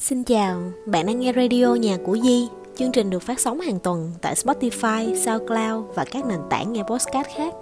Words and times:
Xin 0.00 0.24
chào, 0.24 0.60
bạn 0.86 1.06
đang 1.06 1.20
nghe 1.20 1.32
radio 1.32 1.74
nhà 1.74 1.96
của 2.04 2.18
Di. 2.22 2.48
Chương 2.76 2.92
trình 2.92 3.10
được 3.10 3.22
phát 3.22 3.40
sóng 3.40 3.60
hàng 3.60 3.78
tuần 3.78 4.12
tại 4.20 4.34
Spotify, 4.34 5.14
SoundCloud 5.14 5.84
và 5.94 6.04
các 6.10 6.26
nền 6.26 6.38
tảng 6.50 6.72
nghe 6.72 6.82
podcast 6.82 7.26
khác. 7.36 7.54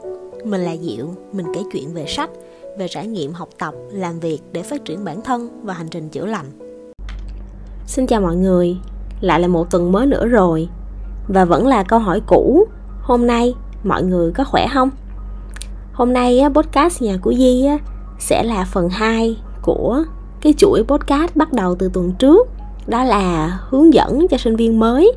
Mình 0.44 0.60
là 0.60 0.76
Diệu, 0.76 1.06
mình 1.32 1.46
kể 1.54 1.60
chuyện 1.72 1.94
về 1.94 2.06
sách, 2.06 2.30
về 2.78 2.88
trải 2.88 3.06
nghiệm 3.06 3.32
học 3.32 3.48
tập, 3.58 3.74
làm 3.92 4.20
việc 4.20 4.38
để 4.52 4.62
phát 4.62 4.84
triển 4.84 5.04
bản 5.04 5.22
thân 5.22 5.62
và 5.62 5.74
hành 5.74 5.88
trình 5.88 6.08
chữa 6.08 6.26
lành. 6.26 6.46
Xin 7.86 8.06
chào 8.06 8.20
mọi 8.20 8.36
người, 8.36 8.76
lại 9.20 9.40
là 9.40 9.48
một 9.48 9.70
tuần 9.70 9.92
mới 9.92 10.06
nữa 10.06 10.26
rồi. 10.26 10.68
Và 11.28 11.44
vẫn 11.44 11.66
là 11.66 11.82
câu 11.82 11.98
hỏi 11.98 12.20
cũ, 12.26 12.66
hôm 13.02 13.26
nay 13.26 13.54
mọi 13.84 14.02
người 14.02 14.32
có 14.32 14.44
khỏe 14.44 14.66
không? 14.74 14.90
Hôm 15.92 16.12
nay 16.12 16.42
podcast 16.54 17.02
nhà 17.02 17.18
của 17.22 17.34
Di 17.34 17.68
sẽ 18.18 18.42
là 18.42 18.66
phần 18.72 18.88
2 18.88 19.36
của 19.62 20.04
cái 20.40 20.54
chuỗi 20.56 20.82
podcast 20.82 21.36
bắt 21.36 21.52
đầu 21.52 21.74
từ 21.74 21.90
tuần 21.92 22.12
trước 22.18 22.48
đó 22.86 23.04
là 23.04 23.58
hướng 23.68 23.94
dẫn 23.94 24.28
cho 24.28 24.36
sinh 24.38 24.56
viên 24.56 24.80
mới. 24.80 25.12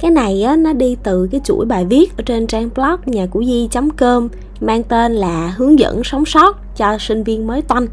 Cái 0.00 0.10
này 0.10 0.42
á, 0.42 0.56
nó 0.56 0.72
đi 0.72 0.96
từ 1.02 1.28
cái 1.32 1.40
chuỗi 1.44 1.66
bài 1.66 1.84
viết 1.84 2.16
ở 2.16 2.22
trên 2.26 2.46
trang 2.46 2.68
blog 2.74 3.00
nhà 3.06 3.26
của 3.26 3.44
di 3.44 3.68
com 3.96 4.28
mang 4.60 4.82
tên 4.82 5.12
là 5.12 5.54
hướng 5.56 5.78
dẫn 5.78 6.04
sống 6.04 6.24
sót 6.24 6.76
cho 6.76 6.98
sinh 6.98 7.24
viên 7.24 7.46
mới 7.46 7.62
toanh 7.62 7.86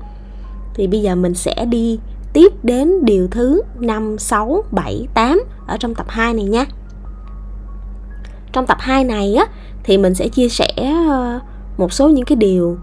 thì 0.73 0.87
bây 0.87 1.01
giờ 1.01 1.15
mình 1.15 1.33
sẽ 1.33 1.65
đi 1.65 1.99
tiếp 2.33 2.53
đến 2.63 3.05
điều 3.05 3.27
thứ 3.27 3.61
5, 3.79 4.17
6, 4.17 4.63
7, 4.71 5.07
8 5.13 5.43
ở 5.67 5.77
trong 5.77 5.95
tập 5.95 6.05
2 6.09 6.33
này 6.33 6.43
nha. 6.43 6.65
Trong 8.51 8.65
tập 8.65 8.77
2 8.79 9.03
này 9.03 9.35
á 9.35 9.45
thì 9.83 9.97
mình 9.97 10.15
sẽ 10.15 10.27
chia 10.27 10.49
sẻ 10.49 10.73
ờ, 11.09 11.39
một 11.77 11.93
số 11.93 12.09
những 12.09 12.25
cái 12.25 12.35
điều 12.35 12.77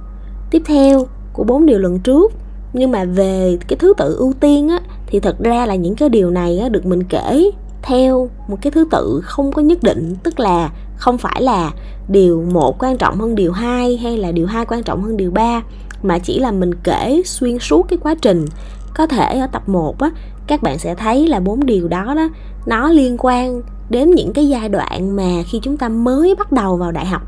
tiếp 0.51 0.63
theo 0.67 1.07
của 1.33 1.45
bốn 1.45 1.67
điều 1.67 1.79
lần 1.79 1.99
trước 1.99 2.33
nhưng 2.75 2.91
mà 2.91 3.05
về 3.05 3.59
cái 3.69 3.77
thứ 3.77 3.95
tự 3.97 4.17
ưu 4.17 4.33
tiên 4.41 4.69
á 4.69 4.81
thì 5.07 5.21
thật 5.21 5.37
ra 5.39 5.67
là 5.67 5.75
những 5.75 5.95
cái 5.95 6.09
điều 6.09 6.31
này 6.31 6.59
á, 6.59 6.69
được 6.69 6.87
mình 6.87 7.03
kể 7.05 7.51
theo 7.83 8.29
một 8.49 8.57
cái 8.63 8.71
thứ 8.71 8.89
tự 8.91 9.21
không 9.25 9.53
có 9.53 9.63
nhất 9.63 9.83
định. 9.83 10.17
Tức 10.23 10.41
là 10.41 10.71
không 10.97 11.19
phải 11.19 11.43
là 11.43 11.71
điều 12.09 12.43
một 12.53 12.83
quan 12.83 12.97
trọng 12.97 13.21
hơn 13.21 13.35
điều 13.35 13.53
hai 13.53 13.97
hay 13.97 14.17
là 14.17 14.33
điều 14.33 14.47
hai 14.47 14.67
quan 14.67 14.83
trọng 14.83 15.03
hơn 15.03 15.17
điều 15.17 15.31
ba 15.31 15.63
mà 16.03 16.19
chỉ 16.19 16.39
là 16.39 16.51
mình 16.51 16.75
kể 16.75 17.23
xuyên 17.25 17.59
suốt 17.59 17.87
cái 17.89 17.99
quá 18.03 18.15
trình. 18.23 18.47
Có 18.95 19.07
thể 19.07 19.39
ở 19.39 19.47
tập 19.53 19.69
1 19.69 19.99
á 19.99 20.11
các 20.47 20.63
bạn 20.63 20.79
sẽ 20.79 20.95
thấy 20.95 21.29
là 21.29 21.41
bốn 21.41 21.67
điều 21.67 21.89
đó 21.89 22.15
đó 22.15 22.29
nó 22.67 22.91
liên 22.91 23.17
quan 23.19 23.63
đến 23.91 24.11
những 24.11 24.33
cái 24.33 24.49
giai 24.49 24.69
đoạn 24.69 25.17
mà 25.17 25.43
khi 25.47 25.61
chúng 25.63 25.77
ta 25.77 25.89
mới 25.89 26.35
bắt 26.35 26.53
đầu 26.53 26.77
vào 26.77 26.93
đại 26.93 27.07
học 27.07 27.23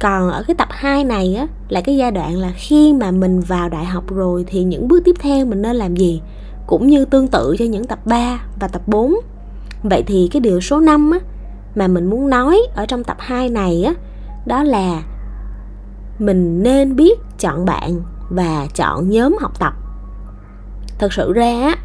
còn 0.00 0.30
ở 0.30 0.44
cái 0.46 0.54
tập 0.54 0.68
2 0.70 1.04
này 1.04 1.34
á, 1.34 1.46
là 1.68 1.80
cái 1.80 1.96
giai 1.96 2.10
đoạn 2.10 2.36
là 2.36 2.52
khi 2.56 2.92
mà 2.92 3.10
mình 3.10 3.40
vào 3.40 3.68
đại 3.68 3.84
học 3.84 4.04
rồi 4.08 4.44
thì 4.46 4.62
những 4.62 4.88
bước 4.88 5.02
tiếp 5.04 5.16
theo 5.20 5.46
mình 5.46 5.62
nên 5.62 5.76
làm 5.76 5.96
gì? 5.96 6.22
Cũng 6.66 6.86
như 6.86 7.04
tương 7.04 7.28
tự 7.28 7.56
cho 7.58 7.64
những 7.64 7.84
tập 7.84 7.98
3 8.04 8.40
và 8.60 8.68
tập 8.68 8.82
4 8.86 9.14
vậy 9.82 10.02
thì 10.06 10.28
cái 10.32 10.40
điều 10.40 10.60
số 10.60 10.80
5 10.80 11.10
á, 11.10 11.18
mà 11.74 11.88
mình 11.88 12.10
muốn 12.10 12.30
nói 12.30 12.60
ở 12.74 12.86
trong 12.86 13.04
tập 13.04 13.16
2 13.20 13.48
này 13.48 13.82
á, 13.82 13.94
đó 14.46 14.62
là 14.62 15.02
mình 16.18 16.62
nên 16.62 16.96
biết 16.96 17.18
chọn 17.38 17.64
bạn 17.64 18.00
và 18.30 18.66
chọn 18.74 19.10
nhóm 19.10 19.36
học 19.40 19.52
tập. 19.58 19.72
Thật 20.98 21.12
sự 21.12 21.32
ra 21.32 21.60
á 21.62 21.76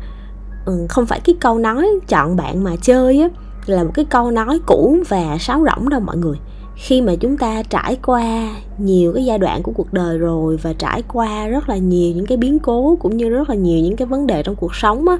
ừ, 0.66 0.86
không 0.90 1.06
phải 1.06 1.20
cái 1.20 1.36
câu 1.40 1.58
nói 1.58 1.88
chọn 2.08 2.36
bạn 2.36 2.64
mà 2.64 2.72
chơi 2.82 3.22
á, 3.22 3.28
là 3.66 3.84
một 3.84 3.92
cái 3.94 4.06
câu 4.06 4.32
nói 4.32 4.60
cũ 4.66 4.98
và 5.10 5.38
sáo 5.40 5.66
rỗng 5.66 5.90
đâu 5.90 6.00
mọi 6.00 6.18
người 6.18 6.38
khi 6.76 7.02
mà 7.02 7.16
chúng 7.16 7.38
ta 7.38 7.64
trải 7.64 7.98
qua 8.06 8.50
nhiều 8.78 9.14
cái 9.14 9.26
giai 9.26 9.38
đoạn 9.38 9.64
của 9.64 9.72
cuộc 9.72 9.94
đời 9.94 10.18
rồi 10.18 10.58
và 10.58 10.74
trải 10.74 11.04
qua 11.14 11.48
rất 11.48 11.70
là 11.70 11.78
nhiều 11.78 12.16
những 12.16 12.26
cái 12.26 12.38
biến 12.38 12.60
cố 12.60 12.98
cũng 13.00 13.18
như 13.18 13.30
rất 13.30 13.50
là 13.50 13.56
nhiều 13.56 13.80
những 13.84 13.96
cái 13.96 14.06
vấn 14.06 14.28
đề 14.28 14.44
trong 14.44 14.56
cuộc 14.56 14.76
sống 14.76 15.08
á 15.08 15.18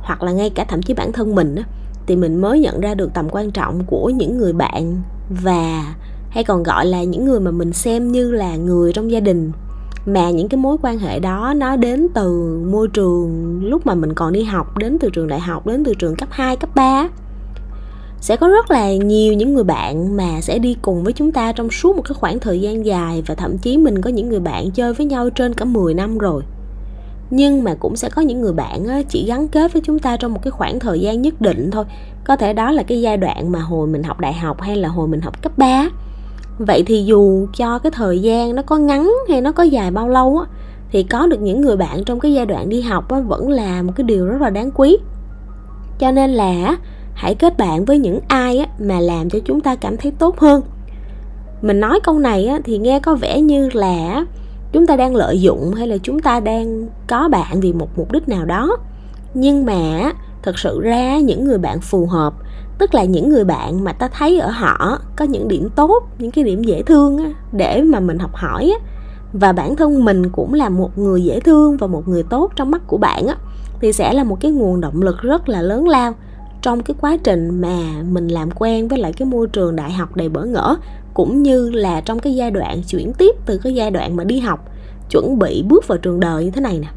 hoặc 0.00 0.22
là 0.22 0.32
ngay 0.32 0.50
cả 0.50 0.64
thậm 0.64 0.82
chí 0.82 0.94
bản 0.94 1.12
thân 1.12 1.34
mình 1.34 1.54
á 1.54 1.62
thì 2.06 2.16
mình 2.16 2.40
mới 2.40 2.60
nhận 2.60 2.80
ra 2.80 2.94
được 2.94 3.14
tầm 3.14 3.28
quan 3.30 3.50
trọng 3.50 3.84
của 3.86 4.10
những 4.10 4.38
người 4.38 4.52
bạn 4.52 5.02
và 5.42 5.94
hay 6.30 6.44
còn 6.44 6.62
gọi 6.62 6.86
là 6.86 7.02
những 7.02 7.24
người 7.24 7.40
mà 7.40 7.50
mình 7.50 7.72
xem 7.72 8.12
như 8.12 8.30
là 8.30 8.56
người 8.56 8.92
trong 8.92 9.10
gia 9.10 9.20
đình. 9.20 9.52
Mà 10.06 10.30
những 10.30 10.48
cái 10.48 10.58
mối 10.58 10.76
quan 10.82 10.98
hệ 10.98 11.20
đó 11.20 11.54
nó 11.56 11.76
đến 11.76 12.08
từ 12.14 12.58
môi 12.70 12.88
trường 12.88 13.58
lúc 13.64 13.86
mà 13.86 13.94
mình 13.94 14.14
còn 14.14 14.32
đi 14.32 14.42
học 14.42 14.78
đến 14.78 14.98
từ 15.00 15.10
trường 15.10 15.28
đại 15.28 15.40
học 15.40 15.66
đến 15.66 15.84
từ 15.84 15.94
trường 15.94 16.16
cấp 16.16 16.28
2, 16.32 16.56
cấp 16.56 16.70
3 16.74 17.08
sẽ 18.20 18.36
có 18.36 18.48
rất 18.48 18.70
là 18.70 18.92
nhiều 18.92 19.34
những 19.34 19.54
người 19.54 19.64
bạn 19.64 20.16
mà 20.16 20.40
sẽ 20.40 20.58
đi 20.58 20.76
cùng 20.82 21.04
với 21.04 21.12
chúng 21.12 21.32
ta 21.32 21.52
trong 21.52 21.70
suốt 21.70 21.96
một 21.96 22.02
cái 22.02 22.14
khoảng 22.14 22.38
thời 22.38 22.60
gian 22.60 22.86
dài 22.86 23.22
và 23.26 23.34
thậm 23.34 23.58
chí 23.58 23.78
mình 23.78 24.00
có 24.00 24.10
những 24.10 24.28
người 24.28 24.40
bạn 24.40 24.70
chơi 24.70 24.92
với 24.92 25.06
nhau 25.06 25.30
trên 25.30 25.54
cả 25.54 25.64
10 25.64 25.94
năm 25.94 26.18
rồi. 26.18 26.42
Nhưng 27.30 27.64
mà 27.64 27.74
cũng 27.74 27.96
sẽ 27.96 28.08
có 28.08 28.22
những 28.22 28.40
người 28.40 28.52
bạn 28.52 29.04
chỉ 29.08 29.26
gắn 29.26 29.48
kết 29.48 29.72
với 29.72 29.82
chúng 29.84 29.98
ta 29.98 30.16
trong 30.16 30.32
một 30.32 30.40
cái 30.42 30.50
khoảng 30.50 30.78
thời 30.78 31.00
gian 31.00 31.22
nhất 31.22 31.40
định 31.40 31.70
thôi. 31.70 31.84
Có 32.24 32.36
thể 32.36 32.52
đó 32.52 32.70
là 32.70 32.82
cái 32.82 33.00
giai 33.00 33.16
đoạn 33.16 33.52
mà 33.52 33.58
hồi 33.58 33.86
mình 33.86 34.02
học 34.02 34.20
đại 34.20 34.32
học 34.32 34.60
hay 34.60 34.76
là 34.76 34.88
hồi 34.88 35.08
mình 35.08 35.20
học 35.20 35.42
cấp 35.42 35.58
3 35.58 35.88
vậy 36.58 36.82
thì 36.86 37.04
dù 37.04 37.46
cho 37.56 37.78
cái 37.78 37.92
thời 37.92 38.22
gian 38.22 38.54
nó 38.54 38.62
có 38.62 38.76
ngắn 38.76 39.12
hay 39.28 39.40
nó 39.40 39.52
có 39.52 39.62
dài 39.62 39.90
bao 39.90 40.08
lâu 40.08 40.38
á 40.38 40.46
thì 40.90 41.02
có 41.02 41.26
được 41.26 41.40
những 41.40 41.60
người 41.60 41.76
bạn 41.76 42.04
trong 42.04 42.20
cái 42.20 42.32
giai 42.32 42.46
đoạn 42.46 42.68
đi 42.68 42.80
học 42.80 43.10
á, 43.10 43.20
vẫn 43.20 43.48
là 43.48 43.82
một 43.82 43.92
cái 43.96 44.04
điều 44.04 44.26
rất 44.26 44.40
là 44.40 44.50
đáng 44.50 44.70
quý. 44.70 44.96
Cho 45.98 46.10
nên 46.10 46.30
là 46.30 46.76
hãy 47.18 47.34
kết 47.34 47.58
bạn 47.58 47.84
với 47.84 47.98
những 47.98 48.20
ai 48.28 48.66
mà 48.78 49.00
làm 49.00 49.30
cho 49.30 49.38
chúng 49.44 49.60
ta 49.60 49.74
cảm 49.74 49.96
thấy 49.96 50.12
tốt 50.18 50.38
hơn. 50.38 50.62
Mình 51.62 51.80
nói 51.80 52.00
câu 52.02 52.18
này 52.18 52.48
thì 52.64 52.78
nghe 52.78 53.00
có 53.00 53.14
vẻ 53.14 53.40
như 53.40 53.68
là 53.72 54.24
chúng 54.72 54.86
ta 54.86 54.96
đang 54.96 55.16
lợi 55.16 55.40
dụng 55.40 55.74
hay 55.74 55.86
là 55.86 55.96
chúng 56.02 56.20
ta 56.20 56.40
đang 56.40 56.88
có 57.06 57.28
bạn 57.28 57.60
vì 57.60 57.72
một 57.72 57.88
mục 57.96 58.12
đích 58.12 58.28
nào 58.28 58.44
đó. 58.44 58.76
Nhưng 59.34 59.66
mà 59.66 60.12
thật 60.42 60.58
sự 60.58 60.80
ra 60.80 61.18
những 61.18 61.44
người 61.44 61.58
bạn 61.58 61.80
phù 61.80 62.06
hợp, 62.06 62.34
tức 62.78 62.94
là 62.94 63.04
những 63.04 63.28
người 63.28 63.44
bạn 63.44 63.84
mà 63.84 63.92
ta 63.92 64.08
thấy 64.08 64.38
ở 64.38 64.50
họ 64.50 64.98
có 65.16 65.24
những 65.24 65.48
điểm 65.48 65.68
tốt, 65.76 66.02
những 66.18 66.30
cái 66.30 66.44
điểm 66.44 66.62
dễ 66.62 66.82
thương 66.82 67.32
để 67.52 67.82
mà 67.82 68.00
mình 68.00 68.18
học 68.18 68.34
hỏi 68.34 68.74
và 69.32 69.52
bản 69.52 69.76
thân 69.76 70.04
mình 70.04 70.28
cũng 70.28 70.54
là 70.54 70.68
một 70.68 70.98
người 70.98 71.24
dễ 71.24 71.40
thương 71.40 71.76
và 71.76 71.86
một 71.86 72.08
người 72.08 72.22
tốt 72.22 72.52
trong 72.56 72.70
mắt 72.70 72.82
của 72.86 72.96
bạn 72.96 73.26
thì 73.80 73.92
sẽ 73.92 74.12
là 74.12 74.24
một 74.24 74.40
cái 74.40 74.50
nguồn 74.50 74.80
động 74.80 75.02
lực 75.02 75.18
rất 75.22 75.48
là 75.48 75.62
lớn 75.62 75.88
lao 75.88 76.14
trong 76.62 76.82
cái 76.82 76.94
quá 77.00 77.16
trình 77.24 77.60
mà 77.60 78.02
mình 78.10 78.28
làm 78.28 78.50
quen 78.50 78.88
với 78.88 78.98
lại 78.98 79.12
cái 79.12 79.28
môi 79.28 79.46
trường 79.46 79.76
đại 79.76 79.92
học 79.92 80.16
đầy 80.16 80.28
bỡ 80.28 80.44
ngỡ, 80.44 80.76
cũng 81.14 81.42
như 81.42 81.70
là 81.70 82.00
trong 82.00 82.18
cái 82.18 82.34
giai 82.34 82.50
đoạn 82.50 82.82
chuyển 82.82 83.12
tiếp 83.12 83.36
từ 83.46 83.58
cái 83.58 83.74
giai 83.74 83.90
đoạn 83.90 84.16
mà 84.16 84.24
đi 84.24 84.38
học, 84.38 84.70
chuẩn 85.10 85.38
bị 85.38 85.64
bước 85.68 85.88
vào 85.88 85.98
trường 85.98 86.20
đời 86.20 86.44
như 86.44 86.50
thế 86.50 86.60
này 86.60 86.78
nè. 86.78 86.88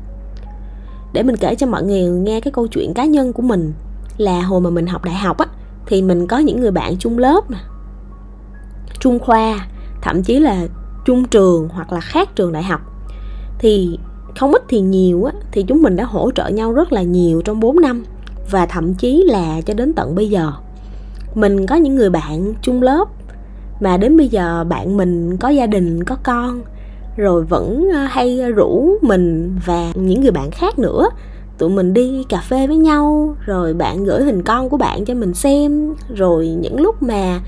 Để 1.14 1.24
mình 1.24 1.38
kể 1.38 1.56
cho 1.56 1.68
mọi 1.68 1.84
người 1.84 2.02
nghe 2.02 2.42
cái 2.42 2.52
câu 2.52 2.68
chuyện 2.68 2.94
cá 2.94 3.06
nhân 3.06 3.34
của 3.34 3.44
mình, 3.44 3.74
là 4.18 4.42
hồi 4.42 4.62
mà 4.62 4.70
mình 4.70 4.88
học 4.88 5.04
đại 5.04 5.16
học 5.16 5.38
á, 5.38 5.46
thì 5.86 6.02
mình 6.02 6.28
có 6.28 6.38
những 6.38 6.60
người 6.60 6.72
bạn 6.72 6.98
chung 6.98 7.18
lớp 7.18 7.52
nè, 7.52 7.58
trung 9.00 9.20
khoa, 9.20 9.68
thậm 10.02 10.24
chí 10.24 10.40
là 10.40 10.68
chung 11.06 11.26
trường 11.26 11.70
hoặc 11.70 11.94
là 11.94 12.00
khác 12.00 12.30
trường 12.36 12.52
đại 12.52 12.64
học. 12.64 12.82
Thì 13.60 14.00
không 14.40 14.52
ít 14.52 14.64
thì 14.70 14.80
nhiều 14.80 15.24
á, 15.24 15.34
thì 15.52 15.64
chúng 15.64 15.82
mình 15.82 15.96
đã 15.96 16.04
hỗ 16.04 16.32
trợ 16.32 16.48
nhau 16.48 16.72
rất 16.72 16.92
là 16.92 17.02
nhiều 17.02 17.42
trong 17.42 17.60
4 17.60 17.82
năm 17.82 18.04
và 18.50 18.66
thậm 18.66 18.94
chí 18.94 19.24
là 19.28 19.62
cho 19.66 19.74
đến 19.74 19.94
tận 19.94 20.16
bây 20.16 20.29
giờ. 20.29 20.52
Mình 21.35 21.68
có 21.68 21.75
những 21.75 21.96
người 21.96 22.09
bạn 22.09 22.53
chung 22.62 22.81
lớp 22.81 23.06
mà 23.79 23.97
đến 23.97 24.18
bây 24.18 24.28
giờ 24.28 24.66
bạn 24.69 24.97
mình 24.97 25.38
có 25.38 25.50
gia 25.50 25.66
đình 25.66 26.03
có 26.03 26.18
con 26.24 26.62
rồi 27.18 27.44
vẫn 27.44 27.90
ờ, 27.94 28.06
hay 28.09 28.52
rủ 28.52 28.97
mình 29.02 29.56
và 29.66 29.91
những 29.96 30.22
người 30.22 30.31
bạn 30.31 30.52
khác 30.52 30.79
nữa. 30.79 31.09
Tụi 31.57 31.69
mình 31.69 31.94
đi 31.94 32.25
cà 32.29 32.41
phê 32.50 32.68
với 32.68 32.78
nhau 32.78 33.35
rồi 33.46 33.74
bạn 33.74 34.03
gửi 34.03 34.24
hình 34.24 34.44
con 34.44 34.69
của 34.69 34.78
bạn 34.78 35.06
cho 35.06 35.13
mình 35.13 35.34
xem. 35.34 35.94
Rồi 36.16 36.47
những 36.47 36.81
lúc 36.81 37.03
mà 37.03 37.40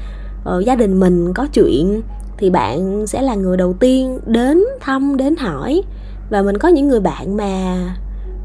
uh, 0.57 0.65
gia 0.65 0.75
đình 0.75 0.99
mình 0.99 1.33
có 1.33 1.47
chuyện 1.53 2.01
thì 2.37 2.49
bạn 2.49 3.07
sẽ 3.07 3.21
là 3.21 3.35
người 3.35 3.57
đầu 3.57 3.73
tiên 3.73 4.19
đến 4.25 4.63
thăm 4.79 5.17
đến 5.17 5.35
hỏi. 5.35 5.81
Và 6.29 6.41
mình 6.41 6.57
có 6.57 6.67
những 6.67 6.87
người 6.87 6.99
bạn 6.99 7.37
mà 7.37 7.77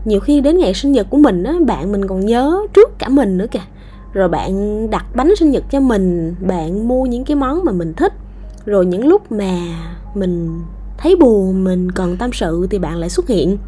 nhiều 0.05 0.21
khi 0.21 0.41
đến 0.41 0.59
ngày 0.59 0.75
sinh 0.75 0.93
nhật 0.93 1.07
của 1.11 1.17
mình 1.17 1.45
á, 1.45 1.55
bạn 1.67 1.93
mình 1.93 2.09
còn 2.09 2.27
nhớ 2.27 2.67
trước 2.75 2.99
cả 2.99 3.09
mình 3.09 3.39
nữa 3.39 3.47
kìa. 3.51 3.59
Rồi 4.13 4.29
bạn 4.29 4.91
đặt 4.91 5.05
bánh 5.15 5.37
sinh 5.37 5.51
nhật 5.51 5.65
cho 5.71 5.81
mình, 5.81 6.35
bạn 6.41 6.89
mua 6.89 7.07
những 7.07 7.25
cái 7.25 7.37
món 7.37 7.65
mà 7.65 7.73
mình 7.73 7.95
thích. 7.95 8.13
Rồi 8.67 8.87
những 8.87 9.07
lúc 9.07 9.33
mà 9.33 9.53
mình 10.15 10.61
thấy 10.99 11.17
buồn, 11.17 11.65
mình 11.65 11.93
cần 11.93 12.17
tâm 12.17 12.31
sự 12.33 12.67
thì 12.71 12.79
bạn 12.79 12.97
lại 12.97 13.11
xuất 13.11 13.29
hiện. 13.29 13.59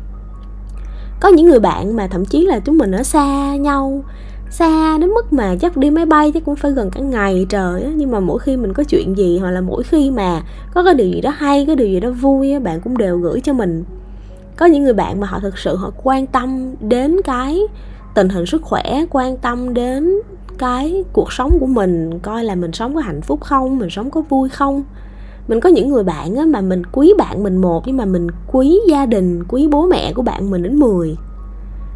Có 1.21 1.29
những 1.29 1.47
người 1.47 1.61
bạn 1.61 1.97
mà 1.97 2.07
thậm 2.07 2.25
chí 2.25 2.47
là 2.47 2.59
chúng 2.59 2.79
mình 2.79 2.93
ở 2.93 3.03
xa 3.03 3.57
nhau, 3.57 4.05
xa 4.51 4.99
đến 4.99 5.11
mức 5.11 5.33
mà 5.33 5.57
chắc 5.61 5.77
đi 5.77 5.91
máy 5.91 6.07
bay 6.07 6.31
chắc 6.35 6.45
cũng 6.45 6.57
phải 6.57 6.73
gần 6.73 6.91
cả 6.91 7.01
ngày 7.01 7.47
trời 7.49 7.83
á. 7.83 7.91
Nhưng 7.97 8.11
mà 8.11 8.21
mỗi 8.21 8.39
khi 8.39 8.57
mình 8.57 8.73
có 8.73 8.85
chuyện 8.85 9.17
gì 9.17 9.39
hoặc 9.39 9.51
là 9.51 9.61
mỗi 9.61 9.83
khi 9.83 10.11
mà 10.11 10.43
có 10.75 10.85
cái 10.85 10.95
điều 10.95 11.09
gì 11.09 11.21
đó 11.21 11.31
hay, 11.31 11.67
cái 11.67 11.77
điều 11.77 11.89
gì 11.89 12.01
đó 12.01 12.11
vui 12.11 12.53
á, 12.53 12.59
bạn 12.59 12.81
cũng 12.81 12.99
đều 12.99 13.19
gửi 13.19 13.41
cho 13.41 13.53
mình 13.53 13.85
có 14.61 14.67
những 14.67 14.85
người 14.85 14.95
bạn 14.95 15.21
mà 15.21 15.27
họ 15.27 15.41
thực 15.41 15.59
sự 15.59 15.77
họ 15.77 15.91
quan 16.03 16.27
tâm 16.27 16.75
đến 16.81 17.17
cái 17.25 17.61
tình 18.15 18.29
hình 18.29 18.47
sức 18.47 18.63
khỏe 18.63 19.05
quan 19.11 19.37
tâm 19.37 19.75
đến 19.75 20.15
cái 20.59 21.05
cuộc 21.13 21.33
sống 21.33 21.59
của 21.61 21.67
mình 21.67 22.19
coi 22.19 22.45
là 22.45 22.55
mình 22.55 22.73
sống 22.73 22.95
có 22.95 23.01
hạnh 23.01 23.21
phúc 23.21 23.41
không 23.41 23.79
mình 23.79 23.91
sống 23.91 24.11
có 24.11 24.21
vui 24.21 24.49
không. 24.49 24.83
Mình 25.49 25.61
có 25.61 25.69
những 25.69 25.91
người 25.91 26.05
bạn 26.05 26.37
á, 26.37 26.45
mà 26.45 26.61
mình 26.61 26.83
quý 26.93 27.13
bạn 27.19 27.43
mình 27.43 27.57
một 27.57 27.83
nhưng 27.87 27.97
mà 27.97 28.05
mình 28.05 28.27
quý 28.53 28.79
gia 28.89 29.07
đình 29.07 29.45
quý 29.49 29.69
bố 29.71 29.87
mẹ 29.87 30.13
của 30.13 30.23
bạn 30.23 30.51
mình 30.51 30.63
đến 30.63 30.77
10 30.77 31.17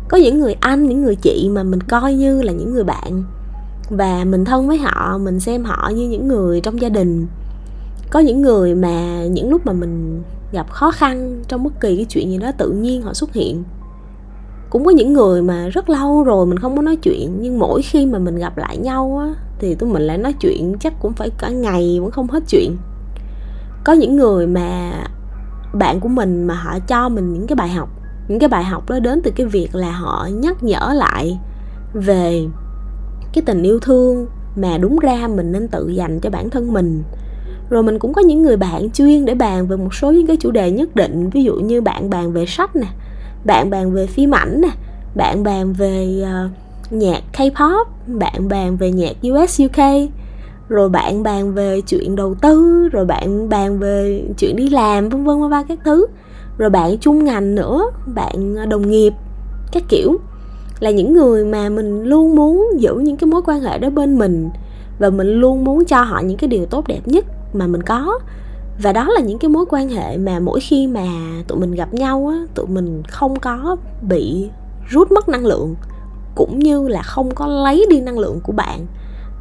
có 0.08 0.16
những 0.16 0.38
người 0.38 0.54
anh 0.60 0.88
những 0.88 1.02
người 1.02 1.16
chị 1.16 1.48
mà 1.52 1.62
mình 1.62 1.80
coi 1.80 2.14
như 2.14 2.42
là 2.42 2.52
những 2.52 2.72
người 2.72 2.84
bạn 2.84 3.24
và 3.90 4.24
mình 4.24 4.44
thân 4.44 4.68
với 4.68 4.78
họ 4.78 5.18
mình 5.18 5.40
xem 5.40 5.64
họ 5.64 5.90
như 5.94 6.08
những 6.08 6.28
người 6.28 6.60
trong 6.60 6.80
gia 6.80 6.88
đình. 6.88 7.26
Có 8.10 8.20
những 8.20 8.42
người 8.42 8.74
mà 8.74 9.24
những 9.24 9.50
lúc 9.50 9.66
mà 9.66 9.72
mình 9.72 10.22
gặp 10.54 10.70
khó 10.70 10.90
khăn 10.90 11.42
trong 11.48 11.64
bất 11.64 11.80
kỳ 11.80 11.96
cái 11.96 12.04
chuyện 12.04 12.30
gì 12.30 12.38
đó 12.38 12.52
tự 12.58 12.70
nhiên 12.70 13.02
họ 13.02 13.14
xuất 13.14 13.32
hiện. 13.32 13.64
Cũng 14.70 14.84
có 14.84 14.90
những 14.90 15.12
người 15.12 15.42
mà 15.42 15.68
rất 15.68 15.90
lâu 15.90 16.22
rồi 16.22 16.46
mình 16.46 16.58
không 16.58 16.76
có 16.76 16.82
nói 16.82 16.96
chuyện, 16.96 17.36
nhưng 17.40 17.58
mỗi 17.58 17.82
khi 17.82 18.06
mà 18.06 18.18
mình 18.18 18.36
gặp 18.36 18.56
lại 18.58 18.76
nhau 18.76 19.18
á, 19.20 19.34
thì 19.58 19.74
tụi 19.74 19.90
mình 19.90 20.02
lại 20.02 20.18
nói 20.18 20.32
chuyện 20.32 20.74
chắc 20.80 20.92
cũng 21.00 21.12
phải 21.12 21.30
cả 21.38 21.48
ngày 21.48 21.98
vẫn 22.00 22.10
không 22.10 22.28
hết 22.28 22.42
chuyện. 22.48 22.76
Có 23.84 23.92
những 23.92 24.16
người 24.16 24.46
mà 24.46 24.92
bạn 25.74 26.00
của 26.00 26.08
mình 26.08 26.44
mà 26.44 26.54
họ 26.54 26.78
cho 26.78 27.08
mình 27.08 27.32
những 27.32 27.46
cái 27.46 27.56
bài 27.56 27.68
học, 27.68 27.88
những 28.28 28.38
cái 28.38 28.48
bài 28.48 28.64
học 28.64 28.90
đó 28.90 28.98
đến 28.98 29.20
từ 29.22 29.30
cái 29.36 29.46
việc 29.46 29.74
là 29.74 29.90
họ 29.90 30.28
nhắc 30.32 30.62
nhở 30.62 30.92
lại 30.94 31.38
về 31.92 32.46
cái 33.32 33.42
tình 33.46 33.62
yêu 33.62 33.78
thương 33.78 34.26
mà 34.56 34.78
đúng 34.78 34.98
ra 34.98 35.28
mình 35.28 35.52
nên 35.52 35.68
tự 35.68 35.88
dành 35.88 36.20
cho 36.20 36.30
bản 36.30 36.50
thân 36.50 36.72
mình 36.72 37.02
rồi 37.70 37.82
mình 37.82 37.98
cũng 37.98 38.12
có 38.12 38.22
những 38.22 38.42
người 38.42 38.56
bạn 38.56 38.90
chuyên 38.90 39.24
để 39.24 39.34
bàn 39.34 39.66
về 39.66 39.76
một 39.76 39.94
số 39.94 40.12
những 40.12 40.26
cái 40.26 40.36
chủ 40.36 40.50
đề 40.50 40.70
nhất 40.70 40.96
định. 40.96 41.30
Ví 41.30 41.44
dụ 41.44 41.54
như 41.54 41.80
bạn 41.80 42.10
bàn 42.10 42.32
về 42.32 42.46
sách 42.46 42.76
nè 42.76 42.86
bạn 43.44 43.70
bàn 43.70 43.92
về 43.92 44.06
phim 44.06 44.34
ảnh 44.34 44.60
nè 44.60 44.70
bạn 45.14 45.42
bàn 45.42 45.72
về 45.72 46.22
uh, 46.22 46.50
nhạc 46.92 47.22
K-pop 47.32 47.84
bạn 48.06 48.48
bàn 48.48 48.76
về 48.76 48.90
nhạc 48.90 49.16
US 49.22 49.60
UK 49.60 50.10
rồi 50.68 50.88
bạn 50.88 51.22
bàn 51.22 51.54
về 51.54 51.80
chuyện 51.80 52.16
đầu 52.16 52.34
tư 52.34 52.88
rồi 52.92 53.04
bạn 53.04 53.48
bàn 53.48 53.78
về 53.78 54.24
chuyện 54.38 54.56
đi 54.56 54.68
làm 54.68 55.08
vân 55.08 55.24
vân 55.24 55.50
ba 55.50 55.62
các 55.62 55.78
thứ. 55.84 56.06
Rồi 56.58 56.70
bạn 56.70 56.98
chung 56.98 57.24
ngành 57.24 57.54
nữa 57.54 57.90
bạn 58.14 58.54
ờ, 58.56 58.66
đồng 58.66 58.90
nghiệp 58.90 59.12
các 59.72 59.82
kiểu. 59.88 60.16
Là 60.80 60.90
những 60.90 61.14
người 61.14 61.44
mà 61.44 61.68
mình 61.68 62.04
luôn 62.04 62.36
muốn 62.36 62.66
giữ 62.78 62.94
những 62.94 63.16
cái 63.16 63.28
mối 63.28 63.42
quan 63.46 63.60
hệ 63.60 63.78
đó 63.78 63.90
bên 63.90 64.18
mình 64.18 64.50
và 64.98 65.10
mình 65.10 65.26
luôn 65.26 65.64
muốn 65.64 65.84
cho 65.84 66.02
họ 66.02 66.20
những 66.20 66.36
cái 66.36 66.48
điều 66.48 66.66
tốt 66.66 66.88
đẹp 66.88 67.00
nhất 67.04 67.24
mà 67.54 67.66
mình 67.66 67.82
có. 67.82 68.18
Và 68.82 68.92
đó 68.92 69.08
là 69.14 69.20
những 69.20 69.38
cái 69.38 69.48
mối 69.48 69.64
quan 69.70 69.88
hệ 69.88 70.16
mà 70.16 70.40
mỗi 70.40 70.60
khi 70.60 70.86
mà 70.86 71.06
tụi 71.48 71.58
mình 71.58 71.72
gặp 71.72 71.94
nhau 71.94 72.28
á, 72.32 72.46
tụi 72.54 72.66
mình 72.66 73.02
không 73.08 73.40
có 73.40 73.76
bị 74.08 74.48
rút 74.88 75.12
mất 75.12 75.28
năng 75.28 75.46
lượng, 75.46 75.74
cũng 76.34 76.58
như 76.58 76.88
là 76.88 77.02
không 77.02 77.34
có 77.34 77.46
lấy 77.46 77.86
đi 77.90 78.00
năng 78.00 78.18
lượng 78.18 78.40
của 78.42 78.52
bạn. 78.52 78.86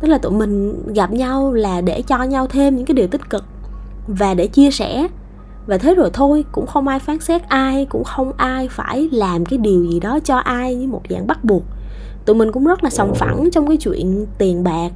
Tức 0.02 0.08
là 0.08 0.18
tụi 0.18 0.32
mình 0.32 0.84
gặp 0.94 1.12
nhau 1.12 1.54
là 1.54 1.82
để 1.82 2.02
cho 2.02 2.24
nhau 2.24 2.48
thêm 2.48 2.76
những 2.76 2.86
cái 2.86 2.96
điều 2.96 3.08
tích 3.08 3.30
cực 3.30 3.46
và 4.08 4.34
để 4.34 4.48
chia 4.48 4.72
sẻ. 4.72 5.08
Và 5.68 5.78
thế 5.78 5.96
rồi 5.96 6.10
thôi, 6.14 6.46
cũng 6.52 6.68
không 6.68 6.88
ai 6.88 7.00
phán 7.00 7.20
xét 7.20 7.50
ai, 7.50 7.86
cũng 7.86 8.04
không 8.04 8.32
ai 8.38 8.68
phải 8.68 9.10
làm 9.12 9.46
cái 9.46 9.60
điều 9.60 9.86
gì 9.86 10.00
đó 10.00 10.20
cho 10.24 10.38
ai 10.38 10.76
như 10.76 10.88
một 10.88 11.02
dạng 11.10 11.28
bắt 11.28 11.44
buộc. 11.44 11.64
Tụi 12.26 12.36
mình 12.36 12.52
cũng 12.52 12.66
rất 12.66 12.84
là 12.84 12.90
sòng 12.90 13.16
phẳng 13.16 13.50
trong 13.52 13.68
cái 13.68 13.78
chuyện 13.78 14.26
tiền 14.38 14.64
bạc, 14.64 14.92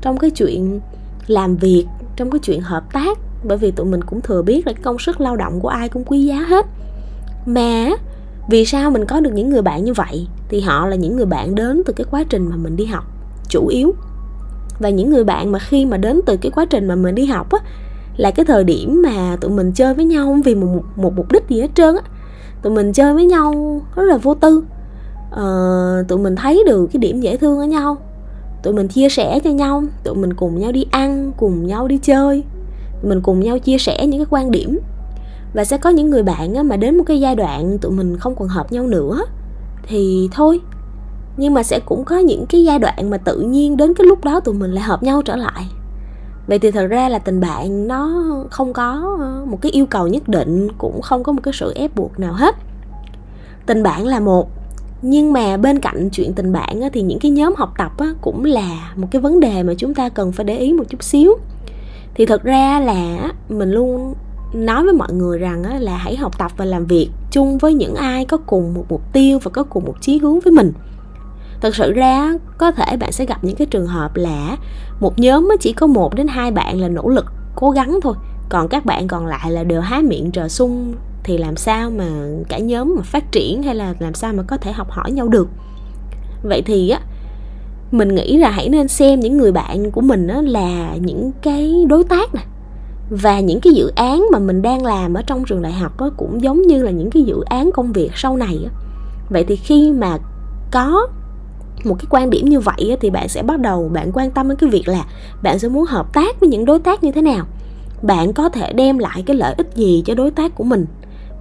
trong 0.00 0.16
cái 0.16 0.30
chuyện 0.30 0.80
làm 1.26 1.56
việc 1.56 1.86
trong 2.16 2.30
cái 2.30 2.38
chuyện 2.38 2.60
hợp 2.60 2.92
tác 2.92 3.18
bởi 3.44 3.58
vì 3.58 3.70
tụi 3.70 3.86
mình 3.86 4.04
cũng 4.04 4.20
thừa 4.20 4.42
biết 4.42 4.66
là 4.66 4.72
công 4.82 4.98
sức 4.98 5.20
lao 5.20 5.36
động 5.36 5.60
của 5.60 5.68
ai 5.68 5.88
cũng 5.88 6.04
quý 6.04 6.24
giá 6.24 6.36
hết. 6.36 6.66
Mà 7.46 7.88
vì 8.48 8.64
sao 8.64 8.90
mình 8.90 9.06
có 9.06 9.20
được 9.20 9.30
những 9.32 9.50
người 9.50 9.62
bạn 9.62 9.84
như 9.84 9.92
vậy 9.92 10.26
thì 10.48 10.60
họ 10.60 10.86
là 10.86 10.96
những 10.96 11.16
người 11.16 11.26
bạn 11.26 11.54
đến 11.54 11.82
từ 11.86 11.92
cái 11.92 12.06
quá 12.10 12.24
trình 12.28 12.48
mà 12.50 12.56
mình 12.56 12.76
đi 12.76 12.84
học 12.84 13.04
chủ 13.48 13.66
yếu. 13.66 13.94
Và 14.78 14.88
những 14.88 15.10
người 15.10 15.24
bạn 15.24 15.52
mà 15.52 15.58
khi 15.58 15.86
mà 15.86 15.96
đến 15.96 16.20
từ 16.26 16.36
cái 16.36 16.52
quá 16.54 16.64
trình 16.64 16.88
mà 16.88 16.94
mình 16.94 17.14
đi 17.14 17.24
học 17.24 17.52
á 17.52 17.58
là 18.16 18.30
cái 18.30 18.46
thời 18.46 18.64
điểm 18.64 19.02
mà 19.02 19.36
tụi 19.40 19.50
mình 19.50 19.72
chơi 19.72 19.94
với 19.94 20.04
nhau 20.04 20.38
vì 20.44 20.54
vì 20.54 20.60
một, 20.60 20.82
một 20.96 21.12
mục 21.16 21.32
đích 21.32 21.48
gì 21.48 21.60
hết 21.60 21.70
trơn 21.74 21.94
á. 21.94 22.02
Tụi 22.62 22.72
mình 22.72 22.92
chơi 22.92 23.14
với 23.14 23.24
nhau 23.24 23.80
rất 23.96 24.02
là 24.02 24.16
vô 24.16 24.34
tư. 24.34 24.64
Ờ, 25.30 26.04
tụi 26.08 26.18
mình 26.18 26.36
thấy 26.36 26.62
được 26.66 26.86
cái 26.92 27.00
điểm 27.00 27.20
dễ 27.20 27.36
thương 27.36 27.58
ở 27.58 27.64
nhau 27.64 27.96
tụi 28.62 28.74
mình 28.74 28.88
chia 28.88 29.08
sẻ 29.08 29.40
cho 29.44 29.50
nhau. 29.50 29.82
Tụi 30.04 30.14
mình 30.14 30.34
cùng 30.34 30.58
nhau 30.58 30.72
đi 30.72 30.86
ăn, 30.90 31.32
cùng 31.36 31.66
nhau 31.66 31.88
đi 31.88 31.98
chơi. 32.02 32.44
Tụi 33.02 33.08
mình 33.08 33.20
cùng 33.20 33.40
nhau 33.40 33.58
chia 33.58 33.78
sẻ 33.78 34.06
những 34.06 34.20
cái 34.20 34.26
quan 34.30 34.50
điểm. 34.50 34.78
Và 35.54 35.64
sẽ 35.64 35.78
có 35.78 35.90
những 35.90 36.10
người 36.10 36.22
bạn 36.22 36.68
mà 36.68 36.76
đến 36.76 36.96
một 36.96 37.04
cái 37.06 37.20
giai 37.20 37.34
đoạn 37.34 37.78
tụi 37.78 37.92
mình 37.92 38.16
không 38.16 38.34
còn 38.34 38.48
hợp 38.48 38.72
nhau 38.72 38.86
nữa, 38.86 39.24
thì 39.82 40.28
thôi. 40.32 40.60
Nhưng 41.36 41.54
mà 41.54 41.62
sẽ 41.62 41.80
cũng 41.80 42.04
có 42.04 42.18
những 42.18 42.46
cái 42.46 42.64
giai 42.64 42.78
đoạn 42.78 43.10
mà 43.10 43.16
tự 43.16 43.40
nhiên 43.40 43.76
đến 43.76 43.94
cái 43.94 44.06
lúc 44.06 44.24
đó 44.24 44.40
tụi 44.40 44.54
mình 44.54 44.72
lại 44.72 44.84
hợp 44.84 45.02
nhau 45.02 45.22
trở 45.22 45.36
lại. 45.36 45.66
Vậy 46.46 46.58
thì 46.58 46.70
thật 46.70 46.86
ra 46.86 47.08
là 47.08 47.18
tình 47.18 47.40
bạn 47.40 47.88
nó 47.88 48.24
không 48.50 48.72
có 48.72 49.16
ờ, 49.20 49.44
một 49.46 49.58
cái 49.60 49.72
yêu 49.72 49.86
cầu 49.86 50.08
nhất 50.08 50.28
định, 50.28 50.68
cũng 50.78 51.02
không 51.02 51.22
có 51.22 51.32
một 51.32 51.40
cái 51.42 51.54
sự 51.54 51.72
ép 51.74 51.96
buộc 51.96 52.20
nào 52.20 52.32
hết. 52.32 52.54
Tình 53.66 53.82
bạn 53.82 54.06
là 54.06 54.20
một 54.20 54.61
nhưng 55.02 55.32
mà 55.32 55.56
bên 55.56 55.78
cạnh 55.78 56.08
chuyện 56.12 56.32
tình 56.32 56.52
bạn 56.52 56.80
á, 56.80 56.88
thì 56.92 57.02
những 57.02 57.18
cái 57.18 57.30
nhóm 57.30 57.54
học 57.56 57.74
tập 57.78 57.92
á, 57.98 58.06
cũng 58.20 58.44
là 58.44 58.92
một 58.96 59.08
cái 59.10 59.22
vấn 59.22 59.40
đề 59.40 59.62
mà 59.62 59.74
chúng 59.78 59.94
ta 59.94 60.08
cần 60.08 60.32
phải 60.32 60.44
để 60.44 60.58
ý 60.58 60.72
một 60.72 60.84
chút 60.88 61.02
xíu. 61.02 61.34
Thì 62.14 62.26
thật 62.26 62.42
ra 62.42 62.80
là 62.80 63.32
mình 63.48 63.70
luôn 63.70 64.14
nói 64.54 64.84
với 64.84 64.92
mọi 64.92 65.12
người 65.12 65.38
rằng 65.38 65.64
á, 65.64 65.78
là 65.78 65.96
hãy 65.96 66.16
học 66.16 66.38
tập 66.38 66.52
và 66.56 66.64
làm 66.64 66.86
việc 66.86 67.08
chung 67.30 67.58
với 67.58 67.74
những 67.74 67.94
ai 67.94 68.24
có 68.24 68.36
cùng 68.36 68.74
một 68.74 68.84
mục 68.88 69.02
tiêu 69.12 69.38
và 69.42 69.50
có 69.50 69.62
cùng 69.62 69.84
một 69.84 69.94
chí 70.00 70.18
hướng 70.18 70.40
với 70.40 70.52
mình. 70.52 70.72
Thật 71.60 71.76
sự 71.76 71.92
ra 71.92 72.32
có 72.58 72.72
thể 72.72 72.96
bạn 72.96 73.12
sẽ 73.12 73.26
gặp 73.26 73.44
những 73.44 73.56
cái 73.56 73.66
trường 73.66 73.86
hợp 73.86 74.16
là 74.16 74.56
một 75.00 75.18
nhóm 75.18 75.48
chỉ 75.60 75.72
có 75.72 75.86
một 75.86 76.14
đến 76.14 76.28
hai 76.28 76.50
bạn 76.50 76.80
là 76.80 76.88
nỗ 76.88 77.08
lực 77.08 77.26
cố 77.56 77.70
gắng 77.70 77.98
thôi 78.02 78.14
còn 78.48 78.68
các 78.68 78.84
bạn 78.84 79.08
còn 79.08 79.26
lại 79.26 79.50
là 79.50 79.64
đều 79.64 79.80
há 79.80 80.00
miệng 80.04 80.30
trờ 80.30 80.48
sung 80.48 80.94
thì 81.24 81.38
làm 81.38 81.56
sao 81.56 81.90
mà 81.90 82.06
cả 82.48 82.58
nhóm 82.58 82.94
mà 82.96 83.02
phát 83.02 83.32
triển 83.32 83.62
hay 83.62 83.74
là 83.74 83.94
làm 83.98 84.14
sao 84.14 84.32
mà 84.32 84.42
có 84.42 84.56
thể 84.56 84.72
học 84.72 84.90
hỏi 84.90 85.12
nhau 85.12 85.28
được? 85.28 85.48
Vậy 86.42 86.62
thì 86.66 86.88
á 86.90 87.00
mình 87.92 88.14
nghĩ 88.14 88.36
là 88.36 88.50
hãy 88.50 88.68
nên 88.68 88.88
xem 88.88 89.20
những 89.20 89.36
người 89.36 89.52
bạn 89.52 89.90
của 89.90 90.00
mình 90.00 90.26
á 90.26 90.42
là 90.42 90.96
những 90.96 91.30
cái 91.42 91.84
đối 91.88 92.04
tác 92.04 92.34
nè. 92.34 92.40
Và 93.10 93.40
những 93.40 93.60
cái 93.60 93.72
dự 93.72 93.92
án 93.94 94.26
mà 94.32 94.38
mình 94.38 94.62
đang 94.62 94.86
làm 94.86 95.14
ở 95.14 95.22
trong 95.22 95.44
trường 95.44 95.62
đại 95.62 95.72
học 95.72 95.98
á, 95.98 96.06
cũng 96.16 96.42
giống 96.42 96.62
như 96.62 96.82
là 96.82 96.90
những 96.90 97.10
cái 97.10 97.22
dự 97.22 97.40
án 97.46 97.70
công 97.72 97.92
việc 97.92 98.10
sau 98.14 98.36
này 98.36 98.58
á. 98.64 98.70
vậy 99.30 99.44
thì 99.44 99.56
khi 99.56 99.92
mà 99.92 100.18
có 100.70 101.06
một 101.84 101.94
cái 101.98 102.06
quan 102.10 102.30
điểm 102.30 102.48
như 102.48 102.60
vậy 102.60 102.90
á, 102.90 102.96
thì 103.00 103.10
bạn 103.10 103.28
sẽ 103.28 103.42
bắt 103.42 103.60
đầu 103.60 103.90
bạn 103.92 104.10
quan 104.14 104.30
tâm 104.30 104.48
đến 104.48 104.58
cái 104.58 104.70
việc 104.70 104.88
là 104.88 105.04
bạn 105.42 105.58
sẽ 105.58 105.68
muốn 105.68 105.84
hợp 105.84 106.12
tác 106.12 106.40
với 106.40 106.48
những 106.48 106.64
đối 106.64 106.78
tác 106.78 107.04
như 107.04 107.12
thế 107.12 107.22
nào? 107.22 107.46
Bạn 108.02 108.32
có 108.32 108.48
thể 108.48 108.72
đem 108.72 108.98
lại 108.98 109.22
cái 109.26 109.36
lợi 109.36 109.54
ích 109.56 109.70
gì 109.74 110.02
cho 110.06 110.14
đối 110.14 110.30
tác 110.30 110.54
của 110.54 110.64
mình? 110.64 110.86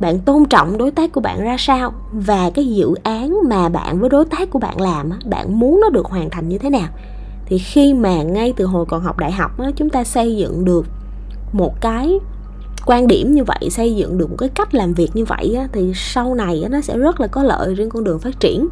Bạn 0.01 0.19
tôn 0.19 0.45
trọng 0.45 0.77
đối 0.77 0.91
tác 0.91 1.11
của 1.11 1.21
bạn 1.21 1.41
ra 1.41 1.55
sao? 1.59 1.93
Và 2.11 2.49
cái 2.49 2.67
dự 2.67 2.93
án 3.03 3.37
mà 3.49 3.69
bạn 3.69 3.99
với 3.99 4.09
đối 4.09 4.25
tác 4.25 4.49
của 4.49 4.59
bạn 4.59 4.81
làm 4.81 5.09
bạn 5.25 5.59
muốn 5.59 5.79
nó 5.81 5.89
được 5.89 6.05
hoàn 6.05 6.29
thành 6.29 6.49
như 6.49 6.57
thế 6.57 6.69
nào? 6.69 6.87
Thì 7.45 7.57
khi 7.57 7.93
mà 7.93 8.23
ngay 8.23 8.53
từ 8.57 8.65
hồi 8.65 8.85
còn 8.85 9.01
học 9.01 9.17
đại 9.17 9.31
học 9.31 9.51
chúng 9.75 9.89
ta 9.89 10.03
xây 10.03 10.37
dựng 10.37 10.65
được 10.65 10.85
một 11.53 11.81
cái 11.81 12.19
quan 12.85 13.07
điểm 13.07 13.35
như 13.35 13.43
vậy, 13.43 13.69
xây 13.69 13.95
dựng 13.95 14.17
được 14.17 14.29
một 14.29 14.35
cái 14.39 14.49
cách 14.49 14.75
làm 14.75 14.93
việc 14.93 15.15
như 15.15 15.25
vậy 15.25 15.57
thì 15.71 15.91
sau 15.95 16.35
này 16.35 16.63
nó 16.69 16.81
sẽ 16.81 16.97
rất 16.97 17.21
là 17.21 17.27
có 17.27 17.43
lợi 17.43 17.75
trên 17.77 17.89
con 17.89 18.03
đường 18.03 18.19
phát 18.19 18.39
triển. 18.39 18.67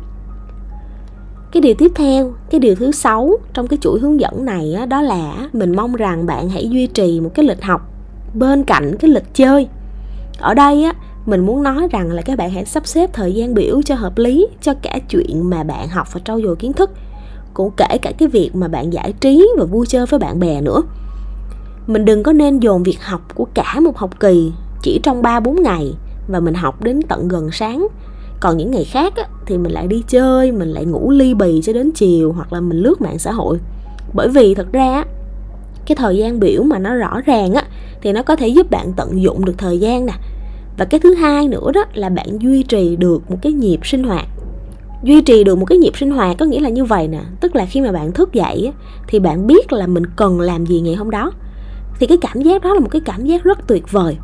Cái 1.51 1.61
điều 1.61 1.73
tiếp 1.77 1.91
theo, 1.95 2.33
cái 2.49 2.59
điều 2.59 2.75
thứ 2.75 2.91
sáu 2.91 3.31
trong 3.53 3.67
cái 3.67 3.79
chuỗi 3.81 3.99
hướng 3.99 4.19
dẫn 4.19 4.45
này 4.45 4.75
đó 4.89 5.01
là 5.01 5.49
mình 5.53 5.75
mong 5.75 5.95
rằng 5.95 6.25
bạn 6.25 6.49
hãy 6.49 6.69
duy 6.69 6.87
trì 6.87 7.21
một 7.21 7.31
cái 7.33 7.45
lịch 7.45 7.63
học 7.63 7.81
bên 8.33 8.63
cạnh 8.63 8.97
cái 8.99 9.11
lịch 9.11 9.33
chơi. 9.33 9.67
Ở 10.39 10.53
đây 10.53 10.83
á 10.83 10.93
mình 11.29 11.45
muốn 11.45 11.63
nói 11.63 11.87
rằng 11.91 12.11
là 12.11 12.21
các 12.21 12.37
bạn 12.37 12.49
hãy 12.49 12.65
sắp 12.65 12.87
xếp 12.87 13.09
thời 13.13 13.33
gian 13.33 13.53
biểu 13.53 13.81
cho 13.81 13.95
hợp 13.95 14.17
lý 14.17 14.47
cho 14.61 14.73
cả 14.73 14.99
chuyện 15.09 15.49
mà 15.49 15.63
bạn 15.63 15.87
học 15.89 16.07
và 16.13 16.21
trau 16.25 16.41
dồi 16.41 16.55
kiến 16.55 16.73
thức 16.73 16.91
cũng 17.53 17.71
kể 17.77 17.97
cả 18.01 18.11
cái 18.17 18.27
việc 18.27 18.55
mà 18.55 18.67
bạn 18.67 18.93
giải 18.93 19.13
trí 19.13 19.47
và 19.57 19.65
vui 19.65 19.85
chơi 19.87 20.05
với 20.05 20.19
bạn 20.19 20.39
bè 20.39 20.61
nữa. 20.61 20.81
Mình 21.87 22.05
đừng 22.05 22.23
có 22.23 22.31
nên 22.31 22.59
dồn 22.59 22.83
việc 22.83 22.97
học 23.03 23.21
của 23.35 23.47
cả 23.53 23.79
một 23.79 23.97
học 23.97 24.19
kỳ 24.19 24.51
chỉ 24.81 24.99
trong 25.03 25.21
3-4 25.21 25.61
ngày 25.61 25.93
và 26.27 26.39
mình 26.39 26.53
học 26.53 26.83
đến 26.83 27.01
tận 27.01 27.27
gần 27.27 27.51
sáng. 27.51 27.87
Còn 28.39 28.57
những 28.57 28.71
ngày 28.71 28.83
khác 28.83 29.15
á, 29.15 29.23
thì 29.45 29.57
mình 29.57 29.71
lại 29.71 29.87
đi 29.87 30.03
chơi 30.07 30.51
mình 30.51 30.69
lại 30.69 30.85
ngủ 30.85 31.11
ly 31.11 31.33
bì 31.33 31.61
cho 31.63 31.73
đến 31.73 31.91
chiều 31.91 32.31
hoặc 32.31 32.53
là 32.53 32.61
mình 32.61 32.77
lướt 32.77 33.01
mạng 33.01 33.19
xã 33.19 33.31
hội. 33.31 33.57
Bởi 34.13 34.29
vì 34.29 34.55
thật 34.55 34.67
ra 34.71 35.03
cái 35.85 35.95
thời 35.95 36.17
gian 36.17 36.39
biểu 36.39 36.63
mà 36.63 36.79
nó 36.79 36.93
rõ 36.93 37.21
ràng 37.25 37.53
á 37.53 37.63
thì 38.01 38.11
nó 38.11 38.23
có 38.23 38.35
thể 38.35 38.47
giúp 38.47 38.71
bạn 38.71 38.93
tận 38.93 39.21
dụng 39.21 39.45
được 39.45 39.57
thời 39.57 39.79
gian 39.79 40.05
nè 40.05 40.13
và 40.79 40.85
cái 40.85 40.99
thứ 40.99 41.13
hai 41.13 41.47
nữa 41.47 41.71
đó 41.73 41.85
là 41.93 42.09
bạn 42.09 42.41
duy 42.41 42.63
trì 42.63 42.95
được 42.95 43.31
một 43.31 43.37
cái 43.41 43.51
nhịp 43.51 43.79
sinh 43.83 44.03
hoạt. 44.03 44.25
Duy 45.03 45.21
trì 45.21 45.43
được 45.43 45.55
một 45.55 45.65
cái 45.65 45.77
nhịp 45.77 45.97
sinh 45.97 46.11
hoạt 46.11 46.37
có 46.37 46.45
nghĩa 46.45 46.59
là 46.59 46.69
như 46.69 46.85
vậy 46.85 47.07
nè, 47.07 47.21
tức 47.41 47.55
là 47.55 47.65
khi 47.65 47.81
mà 47.81 47.91
bạn 47.91 48.11
thức 48.11 48.33
dậy 48.33 48.71
thì 49.07 49.19
bạn 49.19 49.47
biết 49.47 49.73
là 49.73 49.87
mình 49.87 50.03
cần 50.15 50.39
làm 50.39 50.65
gì 50.65 50.81
ngày 50.81 50.95
hôm 50.95 51.09
đó. 51.09 51.31
Thì 51.99 52.07
cái 52.07 52.17
cảm 52.21 52.41
giác 52.41 52.61
đó 52.61 52.73
là 52.73 52.79
một 52.79 52.87
cái 52.91 53.01
cảm 53.05 53.25
giác 53.25 53.43
rất 53.43 53.67
tuyệt 53.67 53.91
vời. 53.91 54.17